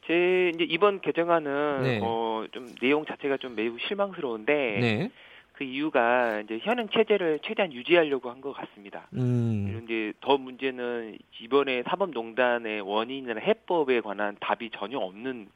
제 0.07 0.50
이제 0.54 0.64
이번 0.64 1.00
개정안은 1.00 1.83
네. 1.83 2.00
어, 2.02 2.47
좀 2.52 2.75
내용 2.80 3.04
자체가 3.07 3.37
좀 3.38 3.54
매우 3.54 3.76
실망스러운데 3.87 4.52
네. 4.52 5.11
그 5.59 5.65
이유가 5.65 6.41
이제 6.41 6.61
현행 6.62 6.88
체제를 6.88 7.41
최대한 7.45 7.73
유지하려고 7.73 8.31
한 8.31 8.41
것 8.41 8.53
같습니다. 8.53 9.09
음. 9.15 9.67
그런데 9.69 10.12
더 10.21 10.38
문제는 10.38 11.19
이번에 11.43 11.83
사법농단의 11.83 12.83
원인이나 12.83 13.41
해법에 13.41 14.00
관한 14.00 14.37
답이 14.38 14.71
전혀 14.79 14.99
없는 14.99 15.49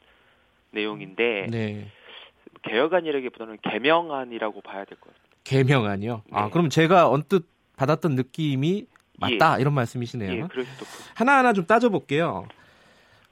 내용인데 0.71 1.47
네. 1.49 1.87
개혁안이라기보다는 2.63 3.59
개명안이라고 3.61 4.59
봐야 4.59 4.83
될 4.83 4.97
것 4.99 5.07
같아요. 5.07 5.23
개명안이요. 5.45 6.23
아, 6.31 6.43
네. 6.45 6.49
그럼 6.51 6.69
제가 6.69 7.09
언뜻 7.09 7.45
받았던 7.77 8.15
느낌이 8.15 8.85
맞다 9.19 9.57
이런 9.59 9.73
말씀이시네요. 9.73 10.31
예, 10.33 10.37
있고. 10.39 10.49
하나 11.15 11.37
하나 11.37 11.53
좀 11.53 11.65
따져볼게요. 11.65 12.45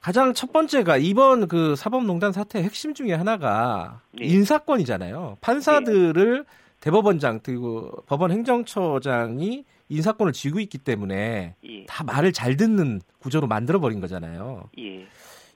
가장 0.00 0.32
첫 0.32 0.54
번째가 0.54 0.96
이번 0.96 1.48
그 1.48 1.76
사법농단 1.76 2.32
사태의 2.32 2.64
핵심 2.64 2.94
중에 2.94 3.12
하나가 3.12 4.00
네. 4.12 4.24
인사권이잖아요. 4.24 5.36
판사들을 5.42 6.46
대법원장 6.82 7.40
그리고 7.42 7.90
법원 8.06 8.32
행정처장이 8.32 9.64
인사권을 9.88 10.32
쥐고 10.32 10.58
있기 10.60 10.78
때문에 10.78 11.54
예, 11.64 11.86
다 11.86 12.02
말을 12.02 12.32
잘 12.32 12.56
듣는 12.56 13.00
구조로 13.20 13.46
만들어 13.46 13.78
버린 13.78 14.00
거잖아요. 14.00 14.68
예. 14.78 15.06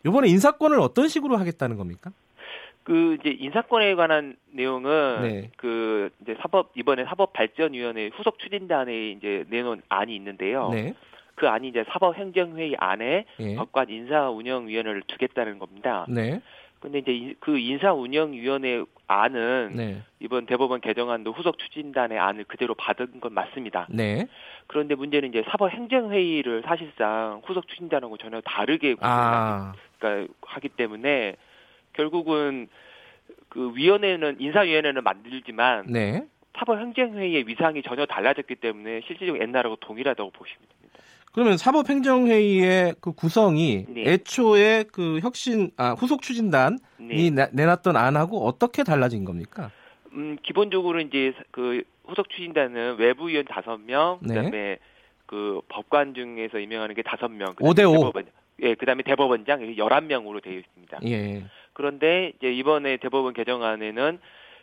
이번에 0.06 0.28
인사권을 0.28 0.78
어떤 0.78 1.09
식으로 1.09 1.37
하겠다는 1.37 1.76
겁니까? 1.76 2.12
그 2.85 3.16
이제 3.18 3.30
인사권에 3.30 3.97
관한 3.97 4.37
내용은 4.52 5.23
네. 5.23 5.50
그 5.56 6.11
이제 6.23 6.37
사법 6.40 6.71
이번에 6.76 7.04
사법발전위원회 7.04 8.11
후속 8.14 8.38
추진단에 8.38 9.11
이제 9.11 9.45
내놓은 9.49 9.83
안이 9.88 10.14
있는데요. 10.14 10.68
네. 10.71 10.95
그 11.35 11.49
안이 11.49 11.68
이제 11.68 11.85
사법행정회의 11.88 12.76
안에 12.78 13.25
예. 13.40 13.56
법관 13.56 13.90
인사운영위원회를 13.90 15.02
두겠다는 15.09 15.59
겁니다. 15.59 16.06
네. 16.09 16.40
근데 16.80 16.99
이제 16.99 17.12
이- 17.12 17.35
그 17.40 17.59
인사운영위원회 17.59 18.85
안은 19.09 19.73
네. 19.75 20.02
이번 20.21 20.47
대법원 20.47 20.80
개정안도 20.80 21.33
후속 21.33 21.59
추진단의 21.59 22.18
안을 22.18 22.45
그대로 22.45 22.75
받은 22.75 23.21
건 23.21 23.33
맞습니다. 23.35 23.87
네. 23.90 24.26
그런데 24.66 24.95
문제는 24.95 25.28
이제 25.30 25.45
사법 25.49 25.71
행정회의를 25.71 26.62
사실상 26.66 27.40
후속 27.45 27.68
추진단하고 27.68 28.16
전혀 28.18 28.40
다르게 28.40 28.97
아. 29.00 29.73
구성하기 30.00 30.33
하기 30.42 30.68
때문에 30.71 31.37
결국은 31.92 32.68
그 33.49 33.73
위원회는 33.75 34.37
인사위원회는 34.40 35.02
만들지만 35.02 35.87
네. 35.88 36.25
사법 36.59 36.78
행정회의의 36.80 37.47
위상이 37.47 37.83
전혀 37.83 38.06
달라졌기 38.06 38.56
때문에 38.56 39.02
실질적으로 39.06 39.42
옛날하고 39.42 39.76
동일하다고 39.76 40.30
보시면 40.30 40.61
됩니다. 40.68 40.85
그러면 41.36 41.58
사법행정회의의 41.58 42.94
그 43.02 43.12
구성이 43.12 43.84
네. 43.90 44.04
애초에 44.06 44.84
그 44.90 45.20
혁신 45.20 45.70
아 45.76 45.90
후속 45.92 46.22
추진단이 46.22 46.78
네. 46.98 47.28
나- 47.30 47.48
내놨던 47.52 47.94
안하고 47.94 48.46
어떻게 48.46 48.82
달라진 48.82 49.26
겁니까? 49.26 49.70
음, 50.14 50.38
기본적으로 50.42 50.98
이제 51.00 51.34
그 51.50 51.82
후속 52.06 52.30
추진단은 52.30 52.96
외부 52.96 53.28
위원 53.28 53.44
다섯 53.44 53.76
명, 53.76 54.18
네. 54.22 54.34
그다음에 54.34 54.78
그 55.26 55.60
법관 55.68 56.14
중에서 56.14 56.58
임명하는 56.58 56.94
게 56.94 57.02
다섯 57.02 57.28
명, 57.28 57.54
오대 57.60 57.84
오. 57.84 57.92
대법원, 57.92 58.24
예, 58.62 58.74
그다음에 58.74 59.02
대법원장 59.02 59.60
이렇게 59.60 59.76
11명으로 59.76 60.42
되어 60.42 60.54
있습니다. 60.54 61.00
예. 61.04 61.44
그런데 61.74 62.32
이제 62.38 62.50
이번에 62.50 62.96
대법원 62.96 63.34
개정안에는 63.34 64.18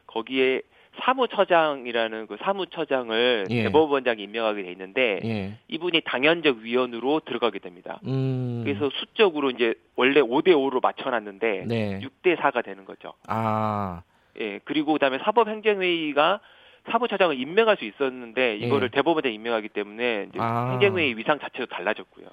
거기에 0.08 0.64
사무처장이라는 1.02 2.28
그 2.28 2.38
사무처장을 2.42 3.46
예. 3.50 3.64
대법원장이 3.64 4.24
임명하게 4.24 4.64
돼 4.64 4.72
있는데 4.72 5.20
예. 5.24 5.58
이분이 5.68 6.02
당연적 6.06 6.58
위원으로 6.60 7.22
들어가게 7.22 7.60
됩니다. 7.60 8.00
음. 8.06 8.62
그래서 8.64 8.90
수적으로 8.94 9.50
이제 9.50 9.74
원래 9.96 10.22
5대 10.22 10.50
5로 10.50 10.82
맞춰놨는데 10.82 11.66
네. 11.68 12.00
6대 12.00 12.38
4가 12.38 12.64
되는 12.64 12.86
거죠. 12.86 13.14
아. 13.28 14.04
예, 14.40 14.60
그리고 14.64 14.94
그다음에 14.94 15.20
사법행정회의가 15.20 16.40
사무처장을 16.92 17.40
임명할 17.40 17.78
수 17.78 17.86
있었는데 17.86 18.58
이거를 18.58 18.90
예. 18.92 18.96
대법원에 18.96 19.32
임명하기 19.32 19.70
때문에 19.70 20.28
이제 20.30 20.40
아. 20.40 20.72
행정회의 20.72 21.18
위상 21.18 21.40
자체도 21.40 21.68
달라졌고요. 21.68 22.28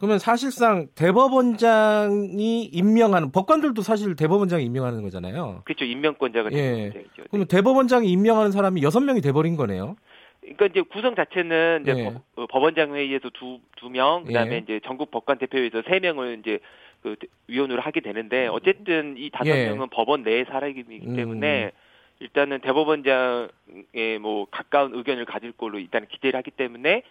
그러면 0.00 0.18
사실상 0.18 0.88
대법원장이 0.94 2.64
임명하는 2.64 3.32
법관들도 3.32 3.82
사실 3.82 4.16
대법원장이 4.16 4.64
임명하는 4.64 5.02
거잖아요. 5.02 5.60
그렇죠. 5.64 5.84
임명권자가 5.84 6.50
예. 6.52 6.72
문제죠. 6.84 7.24
그러면 7.30 7.46
대법원장이 7.48 8.10
임명하는 8.10 8.50
사람이 8.50 8.82
여섯 8.82 9.00
명이 9.00 9.20
돼버린 9.20 9.56
거네요. 9.56 9.96
그러니까 10.40 10.66
이제 10.66 10.80
구성 10.80 11.14
자체는 11.14 11.82
이제 11.82 11.94
예. 11.98 12.04
법, 12.04 12.22
어, 12.36 12.46
법원장 12.46 12.94
회의에서 12.94 13.28
두 13.30 13.60
두 13.76 13.88
명, 13.90 14.24
그다음에 14.24 14.54
예. 14.54 14.58
이제 14.58 14.80
전국 14.84 15.10
법관 15.10 15.38
대표회에서 15.38 15.82
세 15.88 16.00
명을 16.00 16.38
이제 16.40 16.58
그 17.02 17.16
대- 17.18 17.28
위원으로 17.46 17.80
하게 17.80 18.00
되는데 18.00 18.46
어쨌든 18.46 19.16
이 19.18 19.30
다섯 19.30 19.50
예. 19.50 19.68
명은 19.68 19.88
법원 19.90 20.22
내 20.22 20.44
사람이기 20.44 21.00
음. 21.06 21.16
때문에 21.16 21.72
일단은 22.20 22.60
대법원장의 22.60 24.18
뭐 24.20 24.46
가까운 24.50 24.94
의견을 24.94 25.24
가질 25.26 25.52
걸로 25.52 25.78
일단 25.78 26.06
기대를 26.06 26.36
하기 26.38 26.50
때문에 26.52 27.02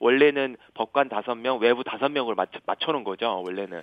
원래는 0.00 0.56
법관 0.74 1.08
다섯 1.08 1.34
명, 1.34 1.58
외부 1.58 1.82
다섯 1.82 2.08
명을 2.08 2.34
맞춰 2.34 2.60
맞춰놓은 2.66 3.04
거죠. 3.04 3.42
원래는 3.44 3.82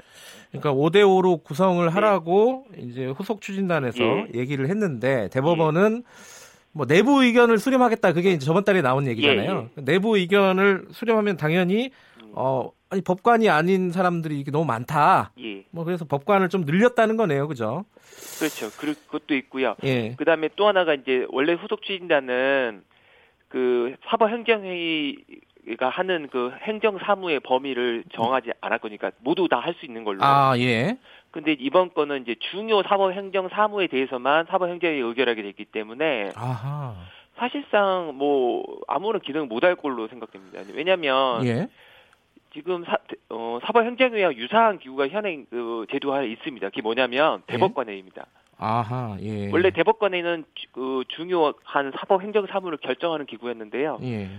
그러니까 0.50 0.74
5대 0.74 0.98
5로 0.98 1.44
구성을 1.44 1.88
하라고 1.94 2.66
이제 2.78 3.06
후속 3.06 3.42
추진단에서 3.42 4.04
예. 4.04 4.28
얘기를 4.34 4.70
했는데 4.70 5.30
대법원은 5.30 6.04
뭐 6.72 6.86
내부 6.86 7.24
의견을 7.24 7.58
수렴하겠다. 7.58 8.14
그게 8.14 8.32
이제 8.32 8.46
저번 8.46 8.64
달에 8.64 8.82
나온 8.82 9.08
얘기잖아요. 9.08 9.70
내부 9.76 10.18
의견을 10.18 10.88
수렴하면 10.92 11.38
당연히 11.38 11.92
음, 12.22 12.32
어 12.34 12.72
아니 12.90 13.02
법관이 13.02 13.50
아닌 13.50 13.92
사람들이 13.92 14.40
이게 14.40 14.52
너무 14.52 14.66
많다. 14.66 15.32
예, 15.40 15.64
뭐 15.72 15.84
그래서 15.84 16.06
법관을 16.06 16.50
좀 16.50 16.62
늘렸다는 16.62 17.18
거네요. 17.18 17.48
그죠? 17.48 17.86
그렇죠. 18.40 18.70
그 18.78 18.94
그것도 18.94 19.36
있고요. 19.36 19.76
예. 19.84 20.16
그다음에 20.16 20.50
또 20.56 20.68
하나가 20.68 20.94
이제 20.94 21.26
원래 21.30 21.54
후속 21.54 21.82
추진단은 21.82 22.84
그 23.48 23.96
사법 24.10 24.30
행정회의 24.32 25.16
가 25.80 25.90
하는 25.90 26.28
그 26.32 26.52
행정 26.62 26.98
사무의 27.00 27.40
범위를 27.40 28.04
정하지 28.14 28.52
않았거니까 28.62 29.12
모두 29.20 29.48
다 29.48 29.60
할 29.60 29.74
수 29.80 29.86
있는 29.86 30.04
걸로. 30.04 30.20
아, 30.24 30.54
예. 30.60 30.98
근데 31.32 31.56
이번 31.60 31.94
거는 31.94 32.22
이제 32.22 32.36
중요 32.52 32.84
사법 32.84 33.12
행정 33.14 33.50
사무에 33.50 33.88
대해서만 33.88 34.46
사법 34.50 34.70
행정이 34.70 35.00
의결하게 35.00 35.42
됐기 35.42 35.66
때문에 35.66 36.30
아하. 36.36 36.94
사실상 37.38 38.14
뭐 38.16 38.64
아무런 38.88 39.20
기능을 39.22 39.48
못할 39.48 39.76
걸로 39.76 40.08
생각됩니다. 40.08 40.62
왜냐하면 40.74 41.46
예. 41.46 41.68
지금 42.54 42.86
사, 42.86 42.98
어, 43.30 43.60
사법행정회와 43.66 44.34
유사한 44.36 44.78
기구가 44.80 45.10
현행 45.10 45.46
그 45.50 45.86
제도화에 45.92 46.28
있습니다. 46.28 46.70
그게 46.70 46.82
뭐냐면 46.82 47.42
대법관회의입니다. 47.48 48.26
아하. 48.58 49.18
예. 49.20 49.52
원래 49.52 49.72
대법관회의는 49.72 50.46
주- 50.56 50.68
그 50.72 51.04
중요한 51.10 51.92
사법행정 52.00 52.46
사무를 52.48 52.78
결정하는 52.78 53.26
기구였는데요. 53.26 54.00
예. 54.04 54.30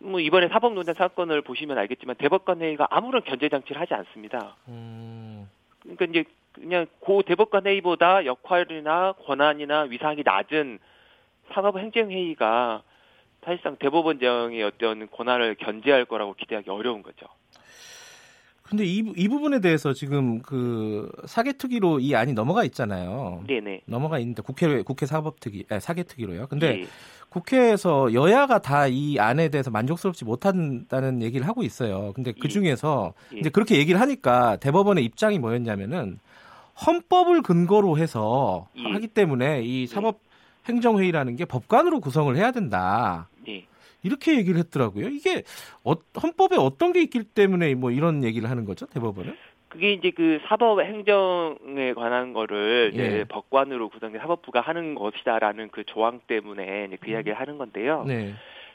뭐 0.00 0.18
이번에 0.20 0.48
사법농단 0.48 0.94
사건을 0.94 1.42
보시면 1.42 1.78
알겠지만 1.78 2.16
대법관 2.16 2.60
회의가 2.62 2.88
아무런 2.90 3.22
견제 3.22 3.48
장치를 3.48 3.80
하지 3.80 3.94
않습니다. 3.94 4.56
음. 4.68 5.48
그러니까 5.82 6.06
이제 6.06 6.24
그냥 6.52 6.86
고 7.00 7.22
대법관 7.22 7.66
회의보다 7.66 8.24
역할이나 8.24 9.12
권한이나 9.24 9.82
위상이 9.82 10.22
낮은 10.24 10.78
사법행정회의가 11.52 12.82
사실상 13.44 13.76
대법원장의 13.76 14.62
어떤 14.62 15.10
권한을 15.10 15.54
견제할 15.56 16.04
거라고 16.04 16.34
기대하기 16.34 16.70
어려운 16.70 17.02
거죠. 17.02 17.26
근데 18.70 18.84
이, 18.84 18.98
이 19.16 19.28
부분에 19.28 19.60
대해서 19.60 19.92
지금 19.92 20.40
그 20.42 21.10
사개특위로 21.26 21.98
이 21.98 22.14
안이 22.14 22.34
넘어가 22.34 22.62
있잖아요. 22.64 23.42
네네. 23.48 23.80
넘어가 23.86 24.20
있는데 24.20 24.42
국회 24.42 24.82
국회 24.82 25.06
사법특위 25.06 25.64
아, 25.70 25.80
사개특위로요. 25.80 26.46
근데 26.46 26.82
예. 26.82 26.86
국회에서 27.30 28.12
여야가 28.14 28.60
다 28.60 28.86
이 28.88 29.18
안에 29.18 29.48
대해서 29.48 29.70
만족스럽지 29.70 30.24
못한다는 30.24 31.20
얘기를 31.20 31.48
하고 31.48 31.64
있어요. 31.64 32.12
근데 32.14 32.30
그 32.32 32.42
예. 32.44 32.48
중에서 32.48 33.12
예. 33.34 33.40
이제 33.40 33.50
그렇게 33.50 33.76
얘기를 33.76 34.00
하니까 34.00 34.56
대법원의 34.56 35.04
입장이 35.04 35.40
뭐였냐면은 35.40 36.20
헌법을 36.86 37.42
근거로 37.42 37.98
해서 37.98 38.68
예. 38.76 38.92
하기 38.92 39.08
때문에 39.08 39.62
이 39.62 39.88
사법 39.88 40.20
행정회의라는 40.68 41.34
게 41.36 41.44
법관으로 41.44 41.98
구성을 42.00 42.34
해야 42.36 42.52
된다. 42.52 43.28
네. 44.02 44.08
이렇게 44.08 44.36
얘기를 44.36 44.58
했더라고요. 44.58 45.08
이게 45.08 45.42
어- 45.84 45.94
헌법에 46.22 46.56
어떤 46.56 46.92
게 46.92 47.02
있기 47.02 47.24
때문에 47.24 47.74
뭐 47.74 47.90
이런 47.90 48.24
얘기를 48.24 48.48
하는 48.50 48.64
거죠, 48.64 48.86
대법원은? 48.86 49.36
그게 49.68 49.92
이제 49.92 50.10
그 50.10 50.40
사법 50.48 50.80
행정에 50.80 51.92
관한 51.94 52.32
거를 52.32 52.90
이제 52.92 53.18
예. 53.20 53.24
법관으로 53.24 53.88
구성된 53.90 54.20
사법부가 54.20 54.60
하는 54.60 54.96
것이다라는 54.96 55.68
그 55.70 55.84
조항 55.84 56.20
때문에 56.26 56.86
이제 56.88 56.96
그 57.00 57.10
이야기를 57.10 57.38
하는 57.38 57.56
건데요. 57.56 58.04
네, 58.04 58.34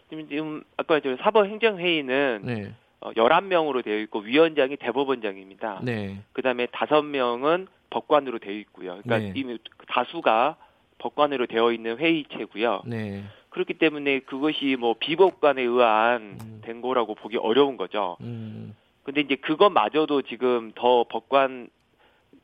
지금, 0.09 0.29
지금 0.29 0.63
아까 0.77 1.01
저 1.01 1.17
사법 1.17 1.47
행정 1.47 1.79
회의는 1.79 2.41
네, 2.43 2.73
어, 3.01 3.11
11명으로 3.11 3.83
되어 3.83 3.97
있고 3.99 4.19
위원장이 4.19 4.77
대법원장입니다. 4.77 5.81
네, 5.83 6.21
그다음에 6.31 6.67
다섯 6.67 7.01
명은 7.01 7.67
법관으로 7.89 8.39
되어 8.39 8.53
있고요. 8.53 8.99
그러니까 9.03 9.17
네. 9.17 9.33
이미 9.35 9.57
다수가 9.89 10.55
법관으로 10.99 11.47
되어 11.47 11.73
있는 11.73 11.97
회의체고요. 11.97 12.83
네. 12.85 13.23
그렇기 13.55 13.75
때문에 13.75 14.19
그것이 14.19 14.75
뭐 14.77 14.95
비법관에 14.99 15.61
의한 15.61 16.37
음. 16.41 16.61
된 16.65 16.81
거라고 16.81 17.15
보기 17.15 17.37
어려운 17.37 17.77
거죠. 17.77 18.17
음, 18.19 18.75
근데 19.03 19.21
이제 19.21 19.35
그것마저도 19.35 20.23
지금 20.23 20.73
더 20.75 21.05
법관 21.07 21.69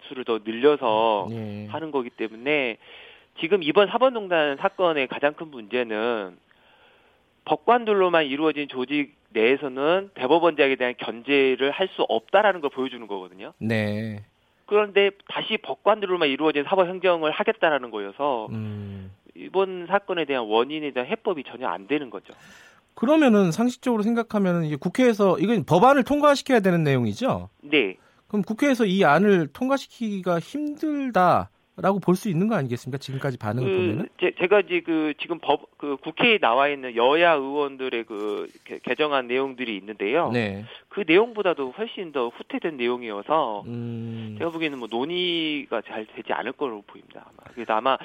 수를 0.04 0.24
더 0.24 0.40
늘려서 0.46 1.28
예. 1.32 1.68
하는 1.70 1.92
거기 1.92 2.10
때문에 2.10 2.78
지금 3.42 3.62
이번 3.62 3.90
사법농단 3.90 4.56
사건의 4.56 5.08
가장 5.08 5.34
큰 5.34 5.52
문제는 5.52 6.38
법관들로만 7.44 8.28
이루어진 8.28 8.70
조직 8.70 9.14
내에서는 9.32 10.12
대법원장에 10.14 10.76
대한 10.78 10.94
견제를 10.98 11.72
할 11.72 11.90
수 11.90 12.04
없다라는 12.04 12.62
걸 12.62 12.70
보여주는 12.70 13.06
거거든요. 13.06 13.52
네. 13.58 14.24
그런데 14.66 15.12
다시 15.28 15.58
법관들로만 15.58 16.30
이루어진 16.30 16.64
사법 16.64 16.88
행정을 16.88 17.32
하겠다라는 17.32 17.92
거여서 17.92 18.48
음. 18.52 19.12
이번 19.36 19.88
사건에 19.88 20.26
대한 20.26 20.46
원인에 20.46 20.92
대한 20.92 21.10
해법이 21.10 21.44
전혀 21.44 21.68
안 21.68 21.88
되는 21.88 22.10
거죠. 22.10 22.34
그러면은 22.94 23.52
상식적으로 23.52 24.04
생각하면은 24.04 24.66
이게 24.66 24.76
국회에서 24.76 25.40
이건 25.40 25.64
법안을 25.66 26.04
통과시켜야 26.04 26.60
되는 26.60 26.84
내용이죠. 26.84 27.50
네. 27.62 27.96
그럼 28.28 28.44
국회에서 28.44 28.86
이 28.86 29.04
안을 29.06 29.48
통과시키기가 29.54 30.40
힘들다 30.40 31.50
라고 31.78 32.00
볼 32.00 32.16
수 32.16 32.30
있는 32.30 32.48
거 32.48 32.56
아니겠습니까? 32.56 32.98
지금까지 33.00 33.38
반응을 33.38 33.72
보면은. 33.74 34.10
그 34.20 34.32
제, 34.38 34.48
가 34.48 34.60
이제 34.60 34.82
그 34.82 35.14
지금 35.20 35.40
법 35.40 35.62
그 35.78 35.98
국회에 35.98 36.38
나와 36.38 36.68
있는 36.68 36.96
여야 36.96 37.32
의원들의 37.34 38.04
그 38.04 38.48
개- 38.66 38.78
개정안 38.84 39.26
내용들이 39.28 39.76
있는데요. 39.78 40.30
네. 40.32 40.64
그 40.90 41.04
내용보다도 41.08 41.72
훨씬 41.72 42.12
더 42.12 42.28
후퇴된 42.28 42.78
내용이어서 42.78 43.64
음. 43.66 44.36
제가 44.38 44.52
보기에는 44.52 44.78
뭐 44.78 44.88
논의가 44.92 45.82
잘 45.82 46.06
되지 46.06 46.34
않을 46.34 46.52
거로 46.52 46.84
보입니다. 46.86 47.26
아마. 47.26 47.52
그래서 47.56 47.74
아마 47.74 47.98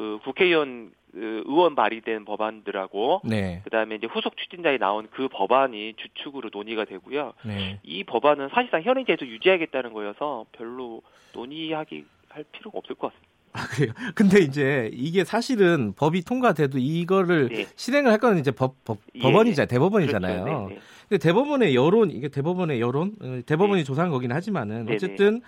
그 0.00 0.18
국회의원 0.24 0.92
그 1.12 1.42
의원 1.44 1.74
발의된 1.74 2.24
법안들하고 2.24 3.20
네. 3.24 3.60
그다음에 3.64 3.96
이제 3.96 4.06
후속 4.06 4.34
추진자에 4.38 4.78
나온 4.78 5.08
그 5.10 5.28
법안이 5.28 5.92
주축으로 5.98 6.48
논의가 6.50 6.86
되고요. 6.86 7.34
네. 7.44 7.80
이 7.82 8.04
법안은 8.04 8.48
사실상 8.48 8.80
현행 8.80 9.04
제도 9.04 9.26
유지하겠다는 9.26 9.92
거여서 9.92 10.46
별로 10.52 11.02
논의하기 11.34 12.06
할 12.30 12.44
필요가 12.44 12.78
없을 12.78 12.94
것 12.94 13.08
같습니다. 13.08 13.30
아, 13.52 13.66
그래요. 13.66 13.92
근데 14.14 14.38
이제 14.38 14.88
이게 14.94 15.24
사실은 15.24 15.92
법이 15.92 16.22
통과돼도 16.22 16.78
이거를 16.78 17.48
네. 17.48 17.66
실행을 17.76 18.10
할 18.10 18.18
거는 18.18 18.38
이제 18.38 18.52
법, 18.52 18.82
법 18.84 18.98
예, 19.16 19.20
법원이잖아요. 19.20 19.64
예. 19.64 19.68
대법원이잖아요. 19.68 20.44
그렇죠. 20.44 20.68
네, 20.68 20.74
네. 20.76 20.80
근데 21.10 21.22
대법원의 21.22 21.74
여론 21.74 22.10
이게 22.10 22.28
대법원의 22.28 22.80
여론 22.80 23.16
어, 23.20 23.40
대법원이 23.44 23.84
조사한 23.84 24.10
거긴 24.10 24.32
하지만은 24.32 24.86
네네. 24.86 24.94
어쨌든 24.94 25.42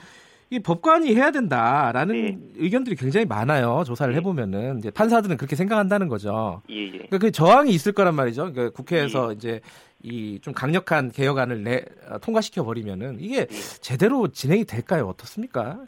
이 0.52 0.60
법관이 0.60 1.14
해야 1.14 1.30
된다라는 1.30 2.14
네. 2.14 2.38
의견들이 2.56 2.96
굉장히 2.96 3.24
많아요. 3.24 3.84
조사를 3.86 4.12
네. 4.12 4.18
해보면은 4.18 4.80
이제 4.80 4.90
판사들은 4.90 5.38
그렇게 5.38 5.56
생각한다는 5.56 6.08
거죠. 6.08 6.60
예, 6.68 6.84
예. 6.84 6.90
그러니까 6.90 7.16
그 7.16 7.32
저항이 7.32 7.70
있을 7.70 7.92
거란 7.92 8.14
말이죠. 8.14 8.52
그러니까 8.52 8.76
국회에서 8.76 9.32
이제 9.32 9.60
이 10.02 10.38
좀 10.42 10.52
강력한 10.52 11.10
개혁안을 11.10 11.62
내 11.62 11.84
어, 12.10 12.18
통과시켜 12.18 12.64
버리면은 12.64 13.16
이게 13.20 13.46
네. 13.46 13.80
제대로 13.80 14.28
진행이 14.28 14.64
될까요? 14.64 15.06
어떻습니까? 15.08 15.78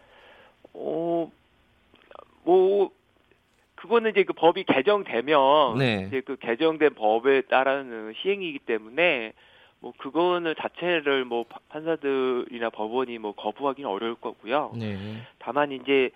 어, 0.72 1.31
뭐, 2.44 2.90
그거는 3.74 4.12
이제 4.12 4.24
그 4.24 4.33
법이 4.33 4.64
개정되면, 4.64 5.77
네. 5.79 6.05
이제 6.09 6.22
그 6.24 6.37
개정된 6.37 6.94
법에 6.94 7.42
따르는 7.42 8.14
시행이기 8.22 8.61
때문에, 8.61 9.35
뭐, 9.85 9.92
그거는 9.99 10.55
자체를 10.59 11.27
뭐, 11.27 11.44
파- 11.44 11.59
판사들이나 11.68 12.70
법원이 12.70 13.18
뭐, 13.18 13.33
거부하기는 13.33 13.88
어려울 13.88 14.14
거고요. 14.14 14.73
네. 14.75 14.97
다만 15.38 15.73
이제, 15.73 16.09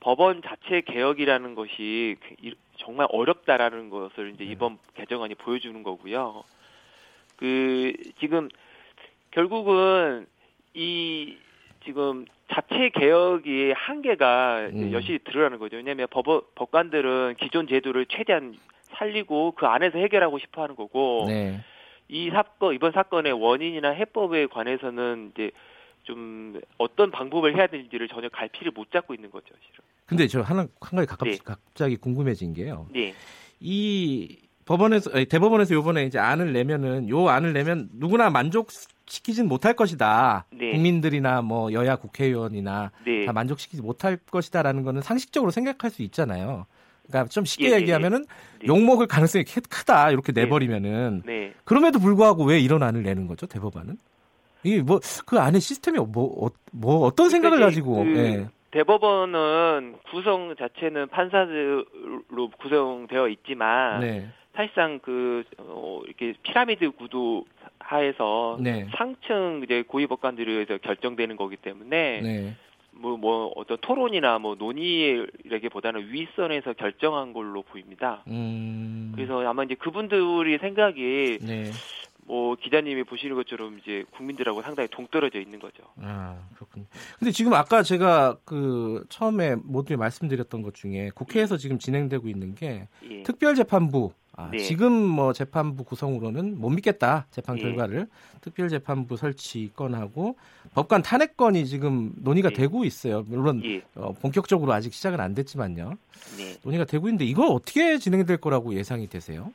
법원 0.00 0.42
자체 0.42 0.82
개혁이라는 0.82 1.54
것이 1.54 2.16
그 2.20 2.34
이- 2.42 2.54
정말 2.76 3.06
어렵다라는 3.10 3.88
것을 3.88 4.32
이제 4.34 4.44
네. 4.44 4.50
이번 4.50 4.76
개정안이 4.94 5.36
보여주는 5.36 5.82
거고요. 5.82 6.44
그, 7.36 7.94
지금, 8.20 8.50
결국은, 9.30 10.26
이, 10.74 11.38
지금, 11.86 12.26
자체 12.52 12.90
개혁의 12.90 13.72
한계가 13.72 14.66
음. 14.74 14.92
여실히 14.92 15.18
드러나는 15.20 15.58
거죠. 15.58 15.76
왜냐하면 15.76 16.08
법, 16.10 16.54
법관들은 16.54 17.36
기존 17.40 17.66
제도를 17.66 18.04
최대한 18.04 18.54
살리고 18.98 19.52
그 19.52 19.64
안에서 19.64 19.96
해결하고 19.96 20.38
싶어 20.40 20.62
하는 20.62 20.76
거고, 20.76 21.24
네. 21.26 21.58
이 22.14 22.30
사건, 22.30 22.74
이번 22.74 22.92
사건의 22.92 23.32
원인이나 23.32 23.90
해법에 23.90 24.46
관해서는 24.46 25.32
이제 25.34 25.50
좀 26.04 26.60
어떤 26.78 27.10
방법을 27.10 27.56
해야 27.56 27.66
되는지를 27.66 28.06
전혀 28.08 28.28
갈피를 28.28 28.70
못 28.72 28.92
잡고 28.92 29.14
있는 29.14 29.32
거죠, 29.32 29.46
실은. 29.48 29.80
근데 30.06 30.28
저 30.28 30.40
하나 30.40 30.60
한 30.80 30.96
가지 30.96 31.06
갑- 31.08 31.24
네. 31.24 31.36
갑자기 31.44 31.96
궁금해진 31.96 32.54
게요. 32.54 32.86
네. 32.92 33.12
이 33.58 34.38
법원에서 34.64 35.10
아니, 35.12 35.24
대법원에서 35.24 35.74
요번에 35.74 36.04
이제 36.04 36.18
안을 36.20 36.52
내면은 36.52 37.08
요 37.08 37.28
안을 37.28 37.52
내면 37.52 37.88
누구나 37.94 38.30
만족시키진 38.30 39.48
못할 39.48 39.74
것이다. 39.74 40.46
네. 40.52 40.70
국민들이나 40.72 41.42
뭐 41.42 41.72
여야 41.72 41.96
국회의원이나 41.96 42.92
네. 43.04 43.24
다 43.26 43.32
만족시키지 43.32 43.82
못할 43.82 44.18
것이다라는 44.30 44.84
거는 44.84 45.02
상식적으로 45.02 45.50
생각할 45.50 45.90
수 45.90 46.02
있잖아요. 46.02 46.66
그러니까 47.08 47.28
좀 47.28 47.44
쉽게 47.44 47.66
예, 47.66 47.70
예, 47.72 47.76
얘기하면은 47.76 48.24
네. 48.60 48.66
욕 48.68 48.82
먹을 48.82 49.06
가능성이 49.06 49.44
크- 49.44 49.60
크다 49.60 50.10
이렇게 50.10 50.32
네. 50.32 50.42
내버리면은 50.42 51.22
네. 51.24 51.52
그럼에도 51.64 51.98
불구하고 51.98 52.44
왜 52.44 52.58
이런 52.60 52.82
안을 52.82 53.02
내는 53.02 53.26
거죠 53.26 53.46
대법원은? 53.46 53.96
이게 54.62 54.80
뭐 54.82 54.98
그 55.26 55.38
안에 55.38 55.58
시스템이 55.60 55.98
뭐, 55.98 56.46
어, 56.46 56.50
뭐 56.72 57.06
어떤 57.06 57.28
생각을 57.28 57.58
그러니까 57.58 57.70
이제 57.70 57.80
가지고 57.82 58.04
그 58.04 58.18
예. 58.18 58.48
대법원은 58.70 59.96
구성 60.10 60.54
자체는 60.58 61.08
판사들로 61.08 62.50
구성되어 62.58 63.28
있지만 63.28 64.00
네. 64.00 64.28
사실상 64.56 64.98
그 65.00 65.44
어, 65.58 66.00
이렇게 66.06 66.34
피라미드 66.42 66.90
구도 66.92 67.44
하에서 67.78 68.56
네. 68.60 68.86
상층 68.96 69.60
이제 69.64 69.82
고위 69.86 70.06
법관들에 70.06 70.50
의해서 70.50 70.78
결정되는 70.78 71.36
거기 71.36 71.56
때문에 71.56 72.20
네. 72.22 72.56
뭐, 72.96 73.16
뭐 73.16 73.52
어떤 73.56 73.76
토론이나 73.80 74.38
뭐 74.38 74.54
논의라기보다는 74.54 76.12
윗선에서 76.12 76.74
결정한 76.74 77.32
걸로 77.32 77.62
보입니다. 77.62 78.22
음. 78.28 79.12
그래서 79.14 79.46
아마 79.46 79.64
이제 79.64 79.74
그분들이 79.74 80.58
생각이 80.58 81.38
네. 81.42 81.70
뭐 82.26 82.56
기자님이 82.56 83.04
보시는 83.04 83.36
것처럼 83.36 83.78
이제 83.78 84.04
국민들하고 84.12 84.62
상당히 84.62 84.88
동떨어져 84.88 85.40
있는 85.40 85.58
거죠. 85.58 85.82
아, 86.00 86.38
그렇군요. 86.54 86.86
근데 87.18 87.30
지금 87.30 87.52
아까 87.52 87.82
제가 87.82 88.38
그 88.44 89.04
처음에 89.08 89.56
모두에 89.56 89.96
말씀드렸던 89.96 90.62
것 90.62 90.74
중에 90.74 91.10
국회에서 91.14 91.56
지금 91.56 91.78
진행되고 91.78 92.28
있는 92.28 92.54
게 92.54 92.88
예. 93.10 93.22
특별재판부. 93.22 94.12
아, 94.36 94.48
네. 94.50 94.58
지금 94.58 94.92
뭐 94.92 95.32
재판부 95.32 95.84
구성으로는 95.84 96.58
못 96.58 96.70
믿겠다. 96.70 97.26
재판 97.30 97.58
예. 97.58 97.62
결과를. 97.62 98.08
특별 98.40 98.68
재판부 98.68 99.16
설치 99.16 99.70
건하고 99.74 100.36
법관 100.74 101.02
탄핵건이 101.02 101.66
지금 101.66 102.12
논의가 102.16 102.50
예. 102.50 102.54
되고 102.54 102.84
있어요. 102.84 103.24
물론 103.28 103.62
예. 103.64 103.82
어, 103.94 104.12
본격적으로 104.12 104.72
아직 104.72 104.92
시작은 104.92 105.20
안 105.20 105.34
됐지만요. 105.34 105.94
네. 106.36 106.56
논의가 106.62 106.84
되고 106.84 107.06
있는데 107.08 107.24
이거 107.24 107.46
어떻게 107.46 107.98
진행될 107.98 108.38
거라고 108.38 108.74
예상이 108.74 109.08
되세요? 109.08 109.52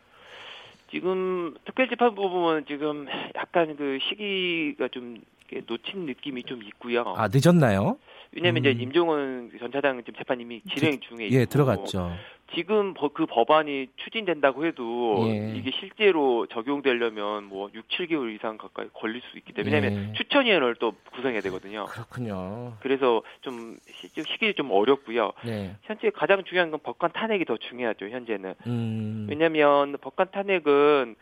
지금 0.91 1.55
특별재판부 1.65 2.29
부분은 2.29 2.65
지금 2.65 3.05
약간 3.35 3.75
그 3.75 3.99
시기가 4.01 4.87
좀 4.87 5.21
놓친 5.67 6.05
느낌이 6.05 6.43
좀 6.43 6.63
있고요. 6.63 7.01
아, 7.15 7.27
늦었나요? 7.31 7.97
왜냐하면 8.31 8.63
음. 8.63 8.69
이제 8.71 8.83
임종원 8.83 9.51
전 9.59 9.71
차장 9.71 9.97
지금 10.03 10.13
재판 10.17 10.39
이미 10.39 10.61
진행 10.73 10.99
중에 10.99 11.25
있고 11.27 11.35
예, 11.35 11.45
들어갔죠. 11.45 12.11
지금 12.55 12.93
버- 12.95 13.09
그 13.09 13.25
법안이 13.27 13.87
추진된다고 13.95 14.65
해도 14.65 15.23
예. 15.29 15.53
이게 15.55 15.71
실제로 15.79 16.47
적용되려면 16.47 17.43
뭐 17.45 17.69
6, 17.73 17.87
7개월 17.87 18.33
이상 18.35 18.57
가까이 18.57 18.87
걸릴 18.93 19.21
수 19.31 19.37
있기 19.37 19.53
때문에 19.53 19.75
왜냐하면 19.75 20.09
예. 20.09 20.13
추천위원회를 20.13 20.75
또 20.75 20.93
구성해야 21.13 21.41
되거든요. 21.41 21.85
그렇군요. 21.85 22.73
그래서 22.81 23.21
좀 23.41 23.77
시- 23.91 24.09
시기 24.31 24.53
좀 24.55 24.71
어렵고요. 24.71 25.31
네. 25.45 25.75
현재 25.83 26.09
가장 26.11 26.43
중요한 26.43 26.71
건 26.71 26.79
법관 26.83 27.11
탄핵이 27.13 27.45
더 27.45 27.57
중요하죠. 27.57 28.09
현재는 28.09 28.53
음. 28.67 29.27
왜냐하면 29.29 29.97
법관 30.01 30.31
탄핵은 30.31 31.15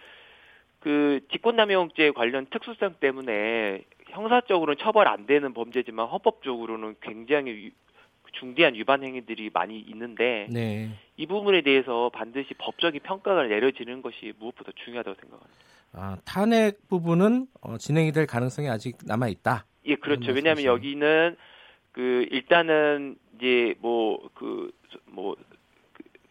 그 0.80 1.20
직권남용죄 1.32 2.12
관련 2.12 2.46
특수성 2.46 2.96
때문에 3.00 3.82
형사적으로는 4.10 4.78
처벌 4.80 5.08
안 5.08 5.26
되는 5.26 5.54
범죄지만 5.54 6.08
헌법적으로는 6.08 6.96
굉장히 7.02 7.52
위- 7.52 7.72
중대한 8.34 8.76
위반 8.76 9.04
행위들이 9.04 9.50
많이 9.54 9.80
있는데 9.80 10.48
네. 10.50 10.90
이 11.16 11.26
부분에 11.26 11.62
대해서 11.62 12.10
반드시 12.14 12.54
법적인 12.58 13.02
평가가 13.02 13.44
내려지는 13.44 14.02
것이 14.02 14.34
무엇보다 14.40 14.72
중요하다고 14.84 15.20
생각합니다. 15.20 15.58
아, 15.94 16.18
탄핵 16.26 16.88
부분은 16.90 17.48
어, 17.62 17.78
진행이 17.78 18.12
될 18.12 18.28
가능성이 18.28 18.70
아직 18.70 18.98
남아 19.06 19.30
있다. 19.30 19.66
예, 19.86 19.96
그렇죠. 19.96 20.32
왜냐하면. 20.34 20.66
여기는 20.66 21.36
그 21.94 22.28
일단은 22.30 23.18
이제 23.38 23.74
뭐 23.80 24.30
그뭐 24.36 25.36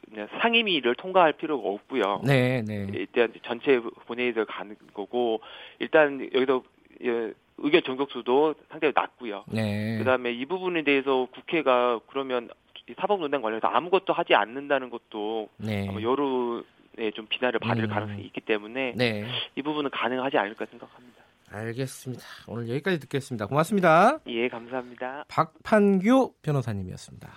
그냥 0.08 0.28
상임위를 0.40 0.94
통과할 0.94 1.32
필요가 1.32 1.68
없고요. 1.68 2.20
네, 2.24 2.62
네. 2.62 2.86
일단 2.92 3.32
전체 3.42 3.80
본회의를 4.06 4.44
가는 4.44 4.76
거고 4.94 5.40
일단 5.80 6.20
여기서 6.32 6.62
예, 7.02 7.32
의견 7.58 7.82
정격수도 7.84 8.54
상당히 8.70 8.92
낮고요. 8.94 9.44
네. 9.48 9.98
그다음에 9.98 10.32
이 10.32 10.44
부분에 10.44 10.82
대해서 10.82 11.26
국회가 11.32 11.98
그러면 12.08 12.48
이 12.88 12.94
사법농단 12.98 13.42
관련해서 13.42 13.66
아무것도 13.66 14.12
하지 14.12 14.34
않는다는 14.34 14.90
것도 14.90 15.48
네. 15.56 15.88
아마 15.88 16.00
여론에 16.00 17.10
좀 17.14 17.26
비난을 17.28 17.58
받을 17.58 17.84
음. 17.84 17.88
가능성이 17.88 18.22
있기 18.26 18.40
때문에 18.42 18.92
네. 18.96 19.26
이 19.56 19.62
부분은 19.62 19.90
가능하지 19.90 20.38
않을까 20.38 20.66
생각합니다. 20.66 21.24
알겠습니다. 21.50 22.24
오늘 22.48 22.68
여기까지 22.68 23.00
듣겠습니다. 23.00 23.46
고맙습니다. 23.46 24.18
예, 24.26 24.48
감사합니다. 24.48 25.24
박판규 25.28 26.34
변호사님이었습니다. 26.42 27.30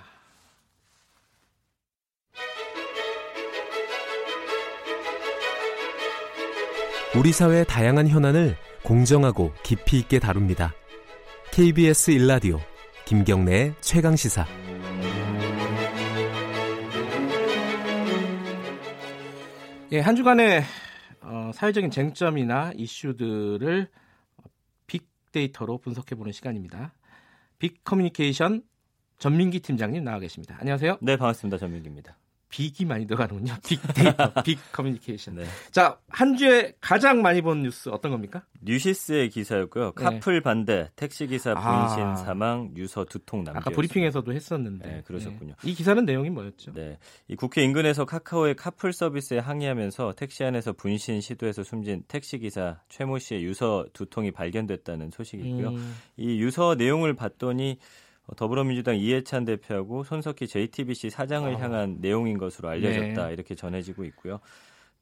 우리 7.18 7.32
사회의 7.32 7.66
다양한 7.66 8.08
현안을 8.08 8.56
공정하고 8.84 9.54
깊이 9.64 10.00
있게 10.00 10.20
다룹니다. 10.20 10.74
KBS 11.52 12.12
일라디오 12.12 12.60
김경래의 13.06 13.74
최강 13.82 14.16
시사. 14.16 14.46
예, 19.92 20.00
한 20.00 20.16
주간의 20.16 20.64
어, 21.22 21.52
사회적인 21.54 21.90
쟁점이나 21.90 22.72
이슈들을 22.76 23.88
빅데이터로 24.86 25.80
분석해 25.80 26.16
보는 26.16 26.32
시간입니다. 26.32 26.94
빅 27.58 27.84
커뮤니케이션 27.84 28.62
전민기 29.18 29.60
팀장님 29.60 30.04
나와 30.04 30.20
계십니다. 30.20 30.56
안녕하세요. 30.60 31.00
네, 31.02 31.18
반갑습니다. 31.18 31.58
전민기입니다. 31.58 32.18
big이 32.50 32.86
많이 32.88 33.06
들어가는군요. 33.06 33.54
빅데이터, 33.68 34.34
빅 34.44 34.60
커뮤니케이션. 34.72 35.36
네. 35.36 35.46
자, 35.72 35.98
한 36.10 36.36
주에 36.36 36.74
가장 36.82 37.22
많이 37.22 37.42
본 37.42 37.62
뉴스 37.64 37.90
어떤 37.90 38.12
겁니까? 38.12 38.44
뉴시스의 38.62 39.30
기사였고요. 39.30 39.94
네. 39.96 40.04
카풀 40.04 40.42
반대, 40.42 40.90
택시기사 40.96 41.54
아. 41.56 41.88
분신 41.88 42.26
사망, 42.26 42.72
유서 42.76 43.06
두 43.06 43.18
통 43.18 43.44
남겨. 43.44 43.58
아까 43.58 43.70
브리핑에서도 43.70 44.34
했었는데. 44.34 44.90
네, 44.90 45.02
그러셨군요. 45.06 45.54
네. 45.62 45.70
이 45.70 45.74
기사는 45.74 46.04
내용이 46.04 46.30
뭐였죠? 46.30 46.74
네. 46.74 46.98
이 47.28 47.36
국회 47.36 47.64
인근에서 47.64 48.06
카카오의 48.06 48.56
카풀 48.56 48.94
서비스에 48.94 49.40
항의하면서 49.40 50.14
택시 50.18 50.44
안에서 50.44 50.74
분신 50.74 51.22
시도에서 51.22 51.64
숨진 51.64 52.04
택시기사 52.08 52.82
최모 52.90 53.20
씨의 53.20 53.44
유서 53.44 53.86
두 53.94 54.06
통이 54.08 54.32
발견됐다는 54.32 55.12
소식이 55.12 55.48
있고요. 55.50 55.70
음, 55.70 55.96
이 56.18 56.40
유서 56.42 56.76
내용을 56.76 57.16
봤더니 57.16 57.70
어, 57.72 57.78
더불어민주당 58.36 58.98
이해찬 58.98 59.46
대표하고 59.46 60.04
손석희 60.04 60.48
JTBC 60.48 61.10
사장을 61.10 61.54
아. 61.56 61.60
향한 61.60 61.98
내용인 62.00 62.38
것으로 62.38 62.70
알려졌다 62.70 63.28
네. 63.28 63.34
이렇게 63.34 63.56
전해지고 63.56 64.04
있고요. 64.06 64.40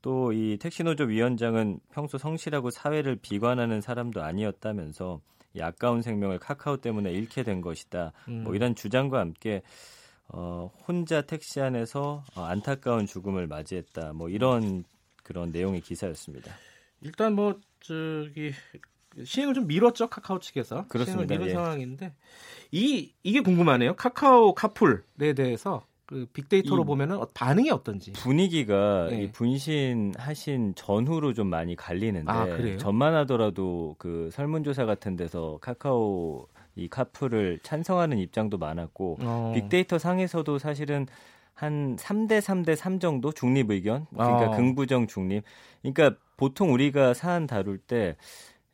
또 0.02 0.32
이 0.32 0.58
택시노조 0.58 1.06
위원장은 1.06 1.80
평소 1.92 2.18
성실하고 2.18 2.70
사회를 2.70 3.18
비관하는 3.18 3.82
사람도 3.82 4.22
아니었다면서 4.22 5.22
이 5.54 5.62
아까운 5.62 6.02
생명을 6.02 6.40
카카오 6.40 6.78
때문에 6.78 7.12
잃게 7.12 7.44
된 7.44 7.62
것이다. 7.62 8.14
음. 8.28 8.44
뭐 8.44 8.56
이런 8.56 8.76
주장과 8.76 9.20
함께 9.20 9.62
어, 10.30 10.72
혼자 10.88 11.22
택시 11.22 11.62
안에서 11.62 12.24
어, 12.36 12.42
안타까운 12.44 13.06
죽음을 13.06 13.48
맞이했다. 13.48 14.14
뭐 14.14 14.30
이런 14.30 14.84
그런 15.24 15.52
내용의 15.52 15.82
기사였습니다. 15.82 16.54
일단 17.02 17.34
뭐 17.34 17.60
저기 17.80 18.52
시행을 19.24 19.54
좀 19.54 19.68
미뤘죠 19.68 20.08
카카오 20.10 20.40
측에서 20.40 20.86
그렇습니다. 20.88 21.24
시행을 21.24 21.28
미룬 21.28 21.48
예. 21.48 21.54
상황인데 21.54 22.14
이 22.72 23.12
이게 23.24 23.40
궁금하네요 23.42 23.96
카카오 23.96 24.54
카풀에 24.54 25.34
대해서 25.36 25.84
그 26.06 26.26
빅데이터로 26.32 26.84
이- 26.84 26.86
보면은 26.86 27.18
어- 27.18 27.28
반응이 27.34 27.70
어떤지 27.70 28.14
분위기가 28.14 29.08
네. 29.10 29.24
이 29.24 29.32
분신하신 29.32 30.74
전후로 30.76 31.34
좀 31.34 31.48
많이 31.48 31.76
갈리는데 31.76 32.32
아? 32.32 32.78
전만 32.78 33.14
하더라도 33.16 33.96
그 33.98 34.30
설문조사 34.32 34.86
같은 34.86 35.16
데서 35.16 35.58
카카오 35.62 36.48
이 36.76 36.88
카풀을 36.88 37.60
찬성하는 37.64 38.20
입장도 38.20 38.58
많았고 38.58 39.18
어. 39.22 39.52
빅데이터 39.56 39.98
상에서도 39.98 40.60
사실은 40.60 41.08
한 41.56 41.96
3대 41.96 42.40
3대 42.40 42.76
3 42.76 43.00
정도 43.00 43.32
중립 43.32 43.72
의견 43.72 44.06
그러니까 44.14 44.52
어. 44.52 44.56
긍부정 44.56 45.08
중립 45.08 45.44
그러니까 45.82 46.16
보통 46.38 46.72
우리가 46.72 47.16
사안 47.16 47.48
다룰 47.48 47.80
때 47.80 48.16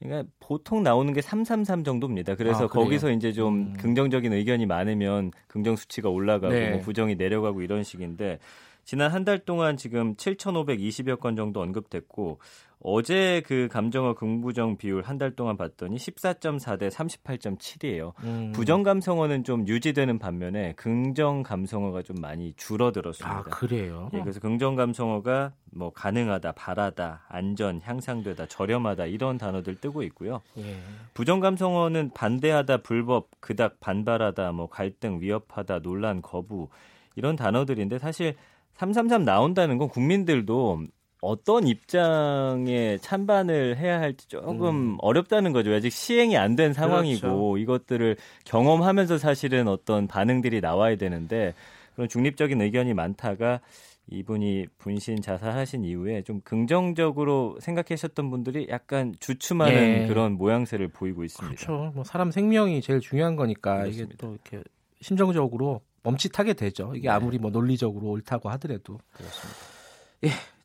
그러니까 0.03 0.29
보통 0.39 0.83
나오는 0.83 1.11
게 1.13 1.21
333 1.21 1.83
정도입니다. 1.83 2.35
그래서 2.35 2.65
아? 2.65 2.67
거기서 2.67 3.11
이제 3.11 3.31
좀 3.31 3.53
음. 3.55 3.73
긍정적인 3.79 4.31
의견이 4.33 4.65
많으면 4.65 5.31
긍정 5.47 5.75
수치가 5.75 6.09
올라가고 6.09 6.53
네. 6.53 6.71
뭐 6.71 6.79
부정이 6.81 7.15
내려가고 7.15 7.61
이런 7.61 7.83
식인데 7.83 8.39
지난 8.85 9.11
한 9.11 9.23
달 9.23 9.39
동안 9.39 9.77
지금 9.77 10.13
7,520여 10.15 11.17
건 11.19 11.37
정도 11.37 11.61
언급됐고 11.61 12.39
어제 12.81 13.41
그 13.45 13.69
감정어 13.71 14.13
긍부정 14.13 14.75
비율 14.75 15.03
한 15.03 15.17
달 15.17 15.31
동안 15.37 15.55
봤더니 15.55 15.95
14.4 15.95 16.77
대 16.77 16.89
38.7이에요. 16.89 18.11
음. 18.25 18.51
부정 18.53 18.83
감성어는 18.83 19.45
좀 19.45 19.65
유지되는 19.67 20.19
반면에 20.19 20.73
긍정 20.75 21.43
감성어가 21.43 22.01
좀 22.01 22.17
많이 22.19 22.53
줄어들었습니다. 22.57 23.37
아 23.37 23.43
그래요 23.43 24.09
예, 24.13 24.19
그래서 24.19 24.41
긍정 24.41 24.75
감성어가 24.75 25.53
뭐 25.75 25.91
가능하다, 25.91 26.53
바라다, 26.53 27.23
안전, 27.27 27.81
향상되다, 27.83 28.47
저렴하다 28.47 29.05
이런 29.07 29.37
단어들 29.37 29.75
뜨고 29.75 30.03
있고요. 30.03 30.41
예. 30.57 30.75
부정 31.13 31.39
감성어는 31.39 32.11
반대하다, 32.13 32.77
불법, 32.77 33.29
그닥 33.39 33.79
반발하다, 33.79 34.51
뭐 34.51 34.67
갈등, 34.69 35.19
위협하다, 35.21 35.79
논란, 35.79 36.21
거부 36.21 36.69
이런 37.15 37.35
단어들인데 37.35 37.99
사실 37.99 38.35
333 38.73 39.23
나온다는 39.23 39.77
건 39.77 39.87
국민들도 39.89 40.83
어떤 41.21 41.67
입장에 41.67 42.97
찬반을 42.97 43.77
해야 43.77 44.01
할지 44.01 44.27
조금 44.27 44.65
음. 44.93 44.97
어렵다는 44.99 45.53
거죠. 45.53 45.73
아직 45.73 45.89
시행이 45.91 46.35
안 46.37 46.55
된 46.55 46.73
상황이고 46.73 47.21
그렇죠. 47.21 47.57
이것들을 47.57 48.17
경험하면서 48.45 49.17
사실은 49.17 49.67
어떤 49.69 50.07
반응들이 50.07 50.59
나와야 50.59 50.97
되는데 50.97 51.53
그런 51.95 52.09
중립적인 52.09 52.59
의견이 52.61 52.93
많다가 52.93 53.61
이분이 54.09 54.67
분신 54.77 55.21
자살하신 55.21 55.85
이후에 55.85 56.23
좀 56.23 56.41
긍정적으로 56.41 57.57
생각하셨던 57.61 58.29
분들이 58.29 58.67
약간 58.69 59.15
주춤하는 59.19 60.03
예. 60.03 60.07
그런 60.07 60.33
모양새를 60.33 60.89
보이고 60.89 61.23
있습니다. 61.23 61.55
그렇죠 61.55 61.91
뭐 61.95 62.03
사람 62.03 62.29
생명이 62.29 62.81
제일 62.81 62.99
중요한 62.99 63.35
거니까 63.35 63.85
이게 63.85 64.05
그렇습니다. 64.05 64.17
또 64.17 64.33
이렇게 64.33 64.63
심정적으로 65.01 65.81
멈칫하게 66.03 66.53
되죠 66.53 66.93
이게 66.95 67.07
네. 67.07 67.13
아무리 67.13 67.37
뭐 67.37 67.49
논리적으로 67.49 68.07
옳다고 68.09 68.49
하더라도 68.51 68.99
그렇습니다. 69.13 69.59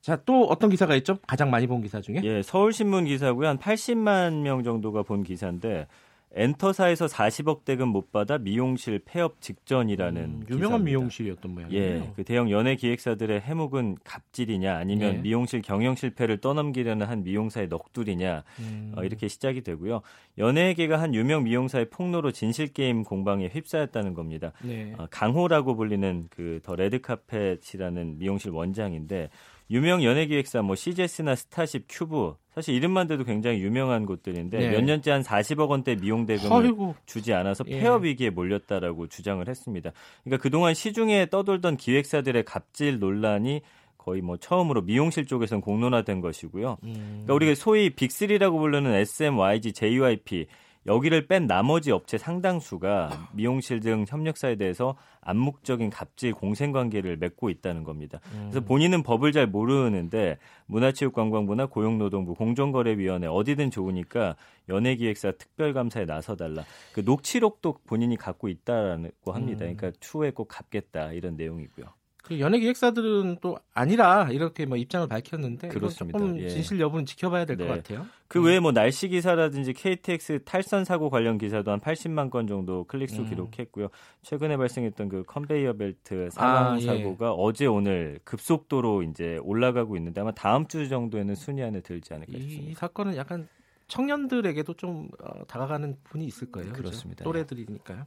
자또 0.00 0.44
어떤 0.44 0.70
기사가 0.70 0.94
있죠 0.96 1.18
가장 1.26 1.50
많이 1.50 1.66
본 1.66 1.80
기사 1.80 2.00
중에 2.00 2.20
예, 2.24 2.42
서울신문 2.42 3.04
기사고요. 3.04 3.48
한 3.48 3.58
80만 3.58 4.40
명 4.42 4.64
정도가 4.64 5.02
본 5.04 5.22
기사인데 5.22 5.86
엔터사에서 6.34 7.06
40억 7.06 7.64
대금 7.64 7.88
못 7.88 8.12
받아 8.12 8.36
미용실 8.38 9.00
폐업 9.04 9.40
직전이라는 9.40 10.22
음, 10.22 10.40
유명한 10.50 10.58
기사입니다. 10.84 10.84
미용실이었던 10.84 11.54
모양이에요 11.54 11.82
예, 11.82 12.12
그 12.16 12.22
대형 12.24 12.50
연예 12.50 12.76
기획사들의 12.76 13.40
해묵은 13.40 13.96
갑질이냐 14.04 14.76
아니면 14.76 15.14
예. 15.14 15.18
미용실 15.18 15.62
경영 15.62 15.94
실패를 15.94 16.38
떠넘기려는 16.38 17.06
한 17.06 17.24
미용사의 17.24 17.68
넋두리냐 17.68 18.44
음. 18.60 18.92
어, 18.96 19.04
이렇게 19.04 19.26
시작이 19.26 19.62
되고요. 19.62 20.02
연예계가 20.36 21.00
한 21.00 21.14
유명 21.14 21.44
미용사의 21.44 21.90
폭로로 21.90 22.30
진실 22.32 22.72
게임 22.72 23.04
공방에 23.04 23.48
휩싸였다는 23.48 24.12
겁니다. 24.14 24.52
네. 24.62 24.94
어, 24.98 25.06
강호라고 25.10 25.74
불리는 25.76 26.26
그 26.30 26.60
더 26.62 26.74
레드 26.74 27.00
카펫이라는 27.00 28.18
미용실 28.18 28.50
원장인데 28.50 29.30
유명 29.70 30.02
연예기획사 30.02 30.62
뭐 30.62 30.74
CJES나 30.74 31.34
스타쉽, 31.34 31.84
큐브 31.88 32.34
사실 32.54 32.74
이름만 32.74 33.06
대도 33.06 33.24
굉장히 33.24 33.60
유명한 33.60 34.06
곳들인데 34.06 34.58
네. 34.58 34.70
몇 34.70 34.82
년째 34.82 35.10
한 35.10 35.22
40억 35.22 35.68
원대 35.68 35.94
미용 35.94 36.26
대금을 36.26 36.64
아이고. 36.64 36.94
주지 37.06 37.32
않아서 37.34 37.64
예. 37.68 37.80
폐업 37.80 38.04
위기에 38.04 38.30
몰렸다라고 38.30 39.06
주장을 39.08 39.46
했습니다. 39.46 39.92
그러니까 40.24 40.42
그동안 40.42 40.74
시중에 40.74 41.26
떠돌던 41.26 41.76
기획사들의 41.76 42.44
갑질 42.44 42.98
논란이 42.98 43.60
거의 43.96 44.22
뭐 44.22 44.38
처음으로 44.38 44.82
미용실 44.82 45.26
쪽에선 45.26 45.60
공론화된 45.60 46.20
것이고요. 46.20 46.78
음. 46.82 46.94
그러니까 46.94 47.34
우리가 47.34 47.54
소위 47.54 47.90
빅3라고 47.90 48.58
부르는 48.58 48.92
SM, 48.94 49.38
YG, 49.38 49.72
JYP 49.72 50.46
여기를 50.88 51.26
뺀 51.26 51.46
나머지 51.46 51.92
업체 51.92 52.16
상당수가 52.16 53.28
미용실 53.34 53.80
등 53.80 54.06
협력사에 54.08 54.56
대해서 54.56 54.96
암묵적인 55.20 55.90
갑질 55.90 56.32
공생 56.32 56.72
관계를 56.72 57.18
맺고 57.18 57.50
있다는 57.50 57.84
겁니다. 57.84 58.20
그래서 58.32 58.60
본인은 58.60 59.02
법을 59.02 59.32
잘 59.32 59.46
모르는데 59.46 60.38
문화체육관광부나 60.66 61.66
고용노동부 61.66 62.34
공정거래위원회 62.34 63.26
어디든 63.26 63.70
좋으니까 63.70 64.36
연예기획사 64.70 65.32
특별감사에 65.32 66.06
나서달라. 66.06 66.64
그 66.94 67.00
녹취록도 67.00 67.80
본인이 67.86 68.16
갖고 68.16 68.48
있다라고 68.48 69.32
합니다. 69.32 69.66
음. 69.66 69.76
그러니까 69.76 69.92
추후에 70.00 70.30
꼭 70.30 70.48
갚겠다 70.48 71.12
이런 71.12 71.36
내용이고요. 71.36 71.86
그 72.22 72.40
연예 72.40 72.58
기획사들은 72.58 73.38
또 73.40 73.58
아니라 73.72 74.28
이렇게 74.30 74.66
뭐 74.66 74.76
입장을 74.76 75.06
밝혔는데 75.06 75.68
그렇습니다. 75.68 76.18
조금 76.18 76.38
예. 76.40 76.48
진실 76.48 76.78
여부는 76.78 77.06
지켜봐야 77.06 77.44
될것 77.46 77.66
네. 77.66 77.74
같아요. 77.74 78.06
그 78.26 78.42
외에 78.42 78.60
뭐 78.60 78.72
날씨 78.72 79.08
기사라든지 79.08 79.72
KTX 79.72 80.40
탈선 80.44 80.84
사고 80.84 81.08
관련 81.08 81.38
기사도 81.38 81.70
한 81.70 81.80
80만 81.80 82.30
건 82.30 82.46
정도 82.46 82.84
클릭수 82.84 83.22
음. 83.22 83.28
기록했고요. 83.28 83.88
최근에 84.22 84.56
발생했던 84.56 85.08
그 85.08 85.22
컨베이어 85.26 85.74
벨트 85.74 86.28
사망 86.30 86.72
아, 86.72 86.80
예. 86.80 86.84
사고가 86.84 87.32
어제 87.32 87.66
오늘 87.66 88.20
급속도로 88.24 89.04
이제 89.04 89.38
올라가고 89.42 89.96
있는데 89.96 90.20
아마 90.20 90.32
다음 90.32 90.66
주 90.66 90.88
정도에는 90.88 91.34
순위 91.34 91.62
안에 91.62 91.80
들지 91.80 92.12
않을까 92.12 92.32
이 92.36 92.40
싶습니다. 92.42 92.80
사건은 92.80 93.16
약간 93.16 93.48
청년들에게도 93.86 94.74
좀 94.74 95.08
어, 95.22 95.44
다가가는 95.46 95.96
분이 96.04 96.26
있을 96.26 96.52
거예요. 96.52 96.72
그렇습니다. 96.74 97.24
또래들이니까요. 97.24 98.04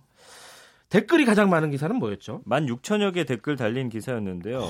댓글이 0.91 1.25
가장 1.25 1.49
많은 1.49 1.71
기사는 1.71 1.95
뭐였죠? 1.95 2.41
16,000여 2.45 3.13
개 3.13 3.23
댓글 3.23 3.55
달린 3.55 3.89
기사였는데요. 3.89 4.61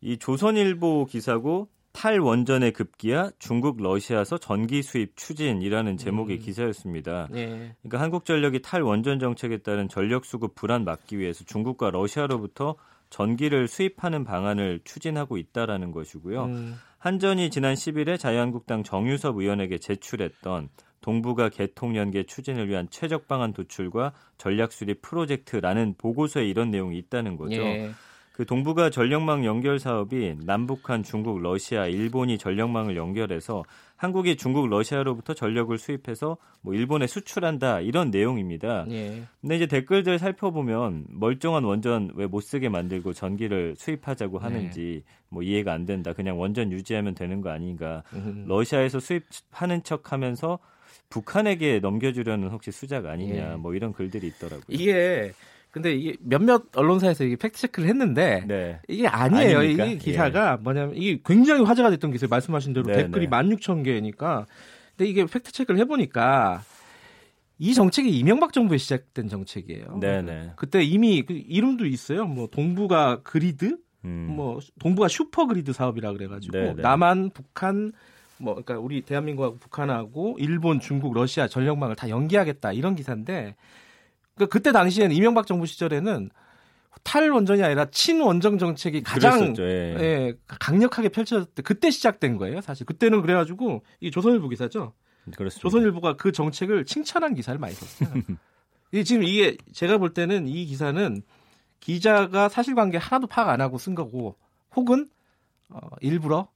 이 0.00 0.18
조선일보 0.18 1.06
기사고 1.06 1.68
탈원전의 1.92 2.72
급기야 2.72 3.30
중국 3.38 3.80
러시아서 3.80 4.38
전기 4.38 4.82
수입 4.82 5.16
추진이라는 5.16 5.96
제목의 5.98 6.38
음. 6.38 6.42
기사였습니다. 6.42 7.28
네. 7.30 7.76
그러니까 7.82 8.00
한국전력이 8.00 8.62
탈원전 8.62 9.20
정책에 9.20 9.58
따른 9.58 9.88
전력 9.88 10.24
수급 10.24 10.56
불안 10.56 10.84
막기 10.84 11.18
위해서 11.18 11.44
중국과 11.44 11.90
러시아로부터 11.90 12.74
전기를 13.10 13.68
수입하는 13.68 14.24
방안을 14.24 14.80
추진하고 14.84 15.36
있다라는 15.36 15.92
것이고요. 15.92 16.44
음, 16.44 16.74
한전이 16.98 17.50
지난 17.50 17.74
10일에 17.74 18.18
자유한국당 18.18 18.82
정유섭 18.82 19.36
의원에게 19.36 19.78
제출했던 19.78 20.70
동북아 21.02 21.50
개통 21.50 21.94
연계 21.96 22.22
추진을 22.22 22.68
위한 22.68 22.88
최적 22.90 23.28
방안 23.28 23.52
도출과 23.52 24.12
전략 24.38 24.72
수립 24.72 25.02
프로젝트라는 25.02 25.94
보고서에 25.98 26.46
이런 26.48 26.70
내용이 26.70 26.96
있다는 26.98 27.36
거죠. 27.36 27.56
예. 27.56 27.90
그 28.32 28.46
동북아 28.46 28.88
전력망 28.88 29.44
연결 29.44 29.78
사업이 29.78 30.36
남북한 30.46 31.02
중국, 31.02 31.42
러시아, 31.42 31.86
일본이 31.86 32.38
전력망을 32.38 32.96
연결해서 32.96 33.62
한국이 33.96 34.36
중국, 34.36 34.68
러시아로부터 34.68 35.34
전력을 35.34 35.76
수입해서 35.76 36.38
뭐 36.62 36.72
일본에 36.72 37.06
수출한다 37.06 37.80
이런 37.80 38.10
내용입니다. 38.10 38.86
예. 38.88 39.22
근데 39.42 39.56
이제 39.56 39.66
댓글들 39.66 40.18
살펴보면 40.18 41.04
멀쩡한 41.10 41.62
원전 41.64 42.10
왜 42.14 42.26
못 42.26 42.40
쓰게 42.40 42.70
만들고 42.70 43.12
전기를 43.12 43.74
수입하자고 43.76 44.38
네. 44.38 44.44
하는지 44.44 45.04
뭐 45.28 45.42
이해가 45.42 45.72
안 45.74 45.84
된다. 45.84 46.14
그냥 46.14 46.40
원전 46.40 46.72
유지하면 46.72 47.14
되는 47.14 47.42
거 47.42 47.50
아닌가. 47.50 48.02
음. 48.14 48.46
러시아에서 48.48 48.98
수입하는 48.98 49.82
척하면서 49.82 50.58
북한에게 51.12 51.80
넘겨주려는 51.80 52.48
혹시 52.48 52.72
수작 52.72 53.04
아니냐. 53.04 53.52
예. 53.52 53.56
뭐 53.56 53.74
이런 53.74 53.92
글들이 53.92 54.26
있더라고요. 54.28 54.64
이게 54.68 55.32
근데 55.70 55.94
이게 55.94 56.16
몇몇 56.20 56.64
언론사에서 56.74 57.24
이게 57.24 57.36
fact 57.36 57.58
check를 57.60 57.88
했는데 57.88 58.44
네. 58.48 58.80
이게 58.88 59.06
아니에요. 59.06 59.58
아닙니까? 59.58 59.84
이 59.84 59.98
기사가 59.98 60.56
뭐냐면 60.56 60.96
이게 60.96 61.20
굉장히 61.24 61.64
화제가 61.64 61.90
됐던 61.90 62.12
기사예요. 62.12 62.30
말씀하신 62.30 62.72
대로 62.72 62.86
네, 62.86 62.94
댓글이 62.94 63.26
네. 63.26 63.30
16,000개니까. 63.30 64.46
근데 64.96 65.10
이게 65.10 65.26
fact 65.26 65.52
check를 65.52 65.78
해 65.80 65.84
보니까 65.84 66.62
이 67.58 67.74
정책이 67.74 68.10
이명박 68.10 68.54
정부에 68.54 68.78
시작된 68.78 69.28
정책이에요. 69.28 69.98
네네. 70.00 70.52
그때 70.56 70.82
이미 70.82 71.22
그 71.22 71.34
이름도 71.34 71.86
있어요. 71.86 72.24
뭐 72.24 72.48
동북아 72.48 73.20
grid, 73.22 73.76
음. 74.04 74.32
뭐 74.34 74.60
동북아 74.80 75.08
super 75.08 75.46
grid 75.46 75.72
사업이라 75.72 76.12
그래가지고 76.12 76.56
네, 76.56 76.74
네. 76.74 76.82
남한, 76.82 77.30
북한, 77.30 77.92
뭐 78.38 78.54
그러니까 78.54 78.78
우리 78.78 79.02
대한민국하고 79.02 79.58
북한하고 79.58 80.36
일본, 80.38 80.80
중국, 80.80 81.14
러시아 81.14 81.48
전력망을 81.48 81.96
다 81.96 82.08
연계하겠다 82.08 82.72
이런 82.72 82.96
기사인데 82.96 83.56
그 84.36 84.46
그때 84.46 84.72
당시에는 84.72 85.14
이명박 85.14 85.46
정부 85.46 85.66
시절에는 85.66 86.30
탈원전이 87.04 87.62
아니라 87.62 87.86
친원전 87.86 88.58
정책이 88.58 89.02
가장 89.02 89.38
그랬었죠. 89.38 89.62
예. 89.64 89.96
예, 89.98 90.34
강력하게 90.46 91.08
펼쳐졌을 91.08 91.52
때 91.52 91.62
그때 91.62 91.90
시작된 91.90 92.36
거예요. 92.36 92.60
사실 92.60 92.86
그때는 92.86 93.22
그래가지고 93.22 93.82
이 94.00 94.10
조선일보 94.10 94.48
기사죠. 94.48 94.92
그렇습니다. 95.36 95.60
조선일보가 95.60 96.16
그 96.16 96.32
정책을 96.32 96.84
칭찬한 96.84 97.34
기사를 97.34 97.58
많이 97.58 97.74
썼어요. 97.74 98.10
이 98.92 99.04
지금 99.04 99.24
이게 99.24 99.56
제가 99.72 99.98
볼 99.98 100.12
때는 100.12 100.48
이 100.48 100.66
기사는 100.66 101.22
기자가 101.80 102.48
사실관계 102.48 102.98
하나도 102.98 103.26
파악 103.26 103.48
안 103.48 103.60
하고 103.60 103.78
쓴 103.78 103.94
거고 103.94 104.36
혹은 104.76 105.08
어, 105.70 105.80
일부러 106.00 106.48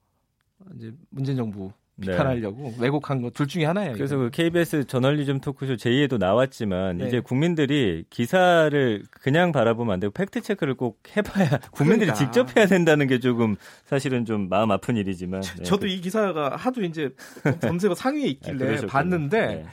이제 0.77 0.93
문재인 1.11 1.37
정부 1.37 1.73
네. 1.99 2.09
비판하려고 2.13 2.75
왜곡한 2.79 3.23
거둘 3.23 3.47
중에 3.47 3.65
하나예요. 3.65 3.95
그래서. 3.95 4.17
그 4.19 4.31
KBS 4.31 4.87
저널리즘 4.87 5.41
토크쇼 5.41 5.77
제2에도 5.77 6.19
나왔지만 6.19 6.99
네. 6.99 7.07
이제 7.07 7.21
국민들이 7.21 8.05
기사를 8.11 9.03
그냥 9.11 9.51
바라보면 9.53 9.95
안 9.95 10.01
되고 10.01 10.13
팩트 10.13 10.43
체크를 10.43 10.75
꼭 10.75 11.01
해봐야 11.17 11.59
국민들이 11.71 12.11
그러니까. 12.11 12.15
직접 12.15 12.55
해야 12.57 12.67
된다는 12.67 13.07
게 13.07 13.19
조금 13.19 13.57
사실은 13.87 14.27
좀 14.27 14.49
마음 14.51 14.71
아픈 14.73 14.97
일이지만 14.97 15.41
네. 15.41 15.63
저도 15.63 15.87
이 15.87 16.01
기사가 16.03 16.57
하도 16.57 16.83
이제 16.83 17.15
검색어 17.63 17.95
상위에 17.95 18.25
네, 18.25 18.29
있길래. 18.31 18.87
봤는데 18.87 19.47
네. 19.47 19.67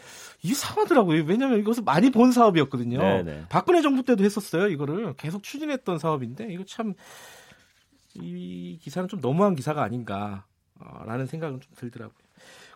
이상하더라고요. 0.43 1.23
왜냐하면 1.25 1.59
이것을 1.59 1.83
많이 1.83 2.09
본 2.09 2.31
사업이었거든요. 2.31 2.99
네, 2.99 3.23
네. 3.23 3.43
박근혜 3.49 3.81
정부 3.81 4.03
때도 4.03 4.23
했었어요. 4.23 4.67
이거를 4.67 5.13
계속 5.17 5.43
추진했던 5.43 5.99
사업인데 5.99 6.47
이거 6.53 6.63
참 6.65 6.93
이 8.15 8.77
기사는 8.79 9.09
좀 9.09 9.19
너무한 9.21 9.55
기사가 9.55 9.81
아닌가 9.81 10.45
라는 11.05 11.25
생각은 11.25 11.61
좀 11.61 11.71
들더라고요. 11.75 12.23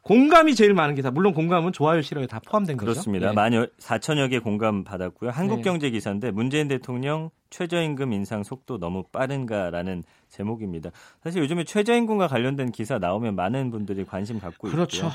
공감이 0.04 0.56
제일 0.56 0.74
많은 0.74 0.96
기사. 0.96 1.12
물론 1.12 1.34
공감은 1.34 1.74
좋아요, 1.74 2.02
싫어요 2.02 2.28
다 2.28 2.40
포함된 2.40 2.78
거죠. 2.78 2.92
그렇습니다. 2.92 3.30
예. 3.30 3.34
만 3.34 3.52
4천여 3.52 4.30
개 4.30 4.40
공감 4.40 4.86
받았고요. 4.86 5.32
네. 5.32 5.36
한국경제 5.36 5.90
기사인데 5.90 6.32
문재인 6.32 6.70
대통령 6.70 7.30
최저임금 7.50 8.14
인상 8.14 8.44
속도 8.44 8.78
너무 8.78 9.04
빠른가라는 9.12 10.04
제목입니다. 10.30 10.92
사실 11.24 11.42
요즘에 11.42 11.66
최저임금과 11.66 12.28
관련된 12.28 12.72
기사 12.72 13.00
나오면 13.00 13.36
많은 13.36 13.70
분들이 13.70 14.06
관심 14.06 14.40
갖고 14.40 14.70
그렇죠. 14.70 15.08
있고요. 15.08 15.12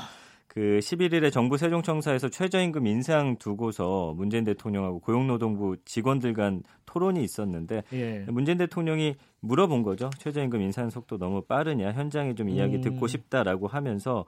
그 0.53 0.77
11일에 0.81 1.31
정부 1.31 1.57
세종청사에서 1.57 2.29
최저임금 2.29 2.85
인상 2.85 3.37
두고서 3.37 4.13
문재인 4.15 4.43
대통령하고 4.43 4.99
고용노동부 4.99 5.77
직원들 5.83 6.35
간 6.35 6.61
토론이 6.85 7.23
있었는데 7.23 7.81
예. 7.93 8.19
문재인 8.29 8.59
대통령이 8.59 9.15
물어본 9.39 9.81
거죠. 9.81 10.11
최저임금 10.19 10.61
인상 10.61 10.91
속도 10.91 11.17
너무 11.17 11.41
빠르냐, 11.41 11.91
현장에 11.93 12.35
좀 12.35 12.49
이야기 12.49 12.75
음. 12.75 12.81
듣고 12.81 13.07
싶다라고 13.07 13.65
하면서 13.65 14.25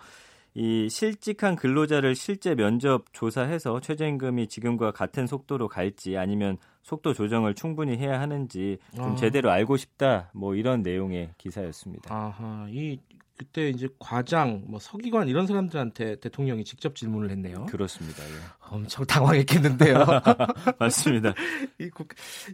이 0.55 0.87
실직한 0.89 1.57
근로자를 1.57 2.15
실제 2.15 2.55
면접 2.55 3.05
조사해서 3.11 3.81
최저임금이 3.81 4.47
지금과 4.47 4.91
같은 4.91 5.27
속도로 5.27 5.67
갈지 5.67 6.17
아니면 6.17 6.57
속도 6.81 7.13
조정을 7.13 7.55
충분히 7.55 7.97
해야 7.97 8.21
하는지 8.21 8.77
좀 8.95 9.11
아. 9.11 9.15
제대로 9.15 9.51
알고 9.51 9.75
싶다. 9.75 10.31
뭐 10.33 10.55
이런 10.55 10.81
내용의 10.81 11.33
기사였습니다. 11.37 12.13
아하, 12.13 12.67
이 12.69 12.99
그때 13.37 13.69
이제 13.69 13.89
과장, 13.99 14.63
뭐 14.67 14.79
서기관 14.79 15.27
이런 15.27 15.45
사람들한테 15.45 16.21
대통령이 16.21 16.63
직접 16.63 16.95
질문을 16.95 17.31
했네요. 17.31 17.65
그렇습니다. 17.65 18.23
예. 18.23 18.29
엄청 18.69 19.05
당황했겠는데요. 19.05 20.05
맞습니다. 20.79 21.33
이, 21.79 21.89
국, 21.89 22.07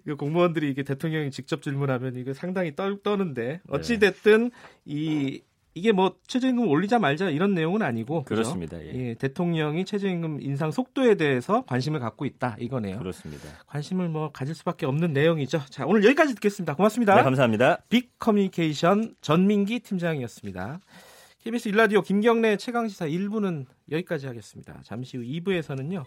이 0.07 0.11
공무원들이 0.13 0.71
이게 0.71 0.83
대통령이 0.83 1.29
직접 1.29 1.61
질문하면 1.61 2.15
이게 2.15 2.33
상당히 2.33 2.75
떨, 2.75 3.03
떠는데 3.03 3.47
네. 3.47 3.59
어찌 3.69 3.99
됐든 3.99 4.49
이 4.85 5.41
이게 5.73 5.91
뭐 5.93 6.15
최저임금 6.27 6.67
올리자 6.67 6.99
말자 6.99 7.29
이런 7.29 7.53
내용은 7.53 7.81
아니고 7.81 8.23
그죠? 8.23 8.35
그렇습니다. 8.35 8.77
예. 8.83 8.91
예, 8.93 9.13
대통령이 9.13 9.85
최저임금 9.85 10.39
인상 10.41 10.69
속도에 10.71 11.15
대해서 11.15 11.63
관심을 11.65 11.99
갖고 11.99 12.25
있다 12.25 12.57
이거네요. 12.59 12.97
그렇습니다. 12.99 13.47
관심을 13.67 14.09
뭐 14.09 14.31
가질 14.31 14.53
수밖에 14.53 14.85
없는 14.85 15.13
내용이죠. 15.13 15.61
자 15.69 15.85
오늘 15.85 16.03
여기까지 16.03 16.35
듣겠습니다. 16.35 16.75
고맙습니다. 16.75 17.15
네, 17.15 17.23
감사합니다. 17.23 17.77
빅 17.89 18.19
커뮤니케이션 18.19 19.15
전민기 19.21 19.79
팀장이었습니다. 19.79 20.79
KBS 21.43 21.69
일라디오 21.69 22.01
김경래 22.01 22.57
최강 22.57 22.87
시사 22.87 23.07
1부는 23.07 23.65
여기까지 23.91 24.27
하겠습니다. 24.27 24.79
잠시 24.83 25.17
후 25.17 25.23
2부에서는요. 25.23 26.03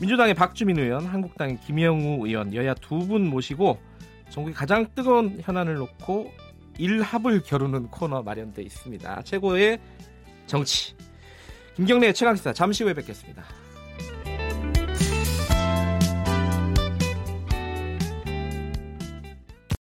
민주당의 0.00 0.34
박주민 0.34 0.78
의원, 0.78 1.04
한국당의 1.04 1.60
김영우 1.66 2.26
의원, 2.26 2.54
여야 2.54 2.74
두 2.74 2.98
분 3.06 3.26
모시고 3.28 3.78
전국의 4.30 4.54
가장 4.54 4.86
뜨거운 4.94 5.38
현안을 5.40 5.74
놓고 5.74 6.30
일합을 6.78 7.42
겨루는 7.42 7.88
코너 7.88 8.22
마련돼 8.22 8.62
있습니다. 8.62 9.22
최고의 9.22 9.78
정치. 10.46 10.94
김경래 11.76 12.12
최강시사 12.12 12.52
잠시 12.52 12.84
후에 12.84 12.94
뵙겠습니다. 12.94 13.44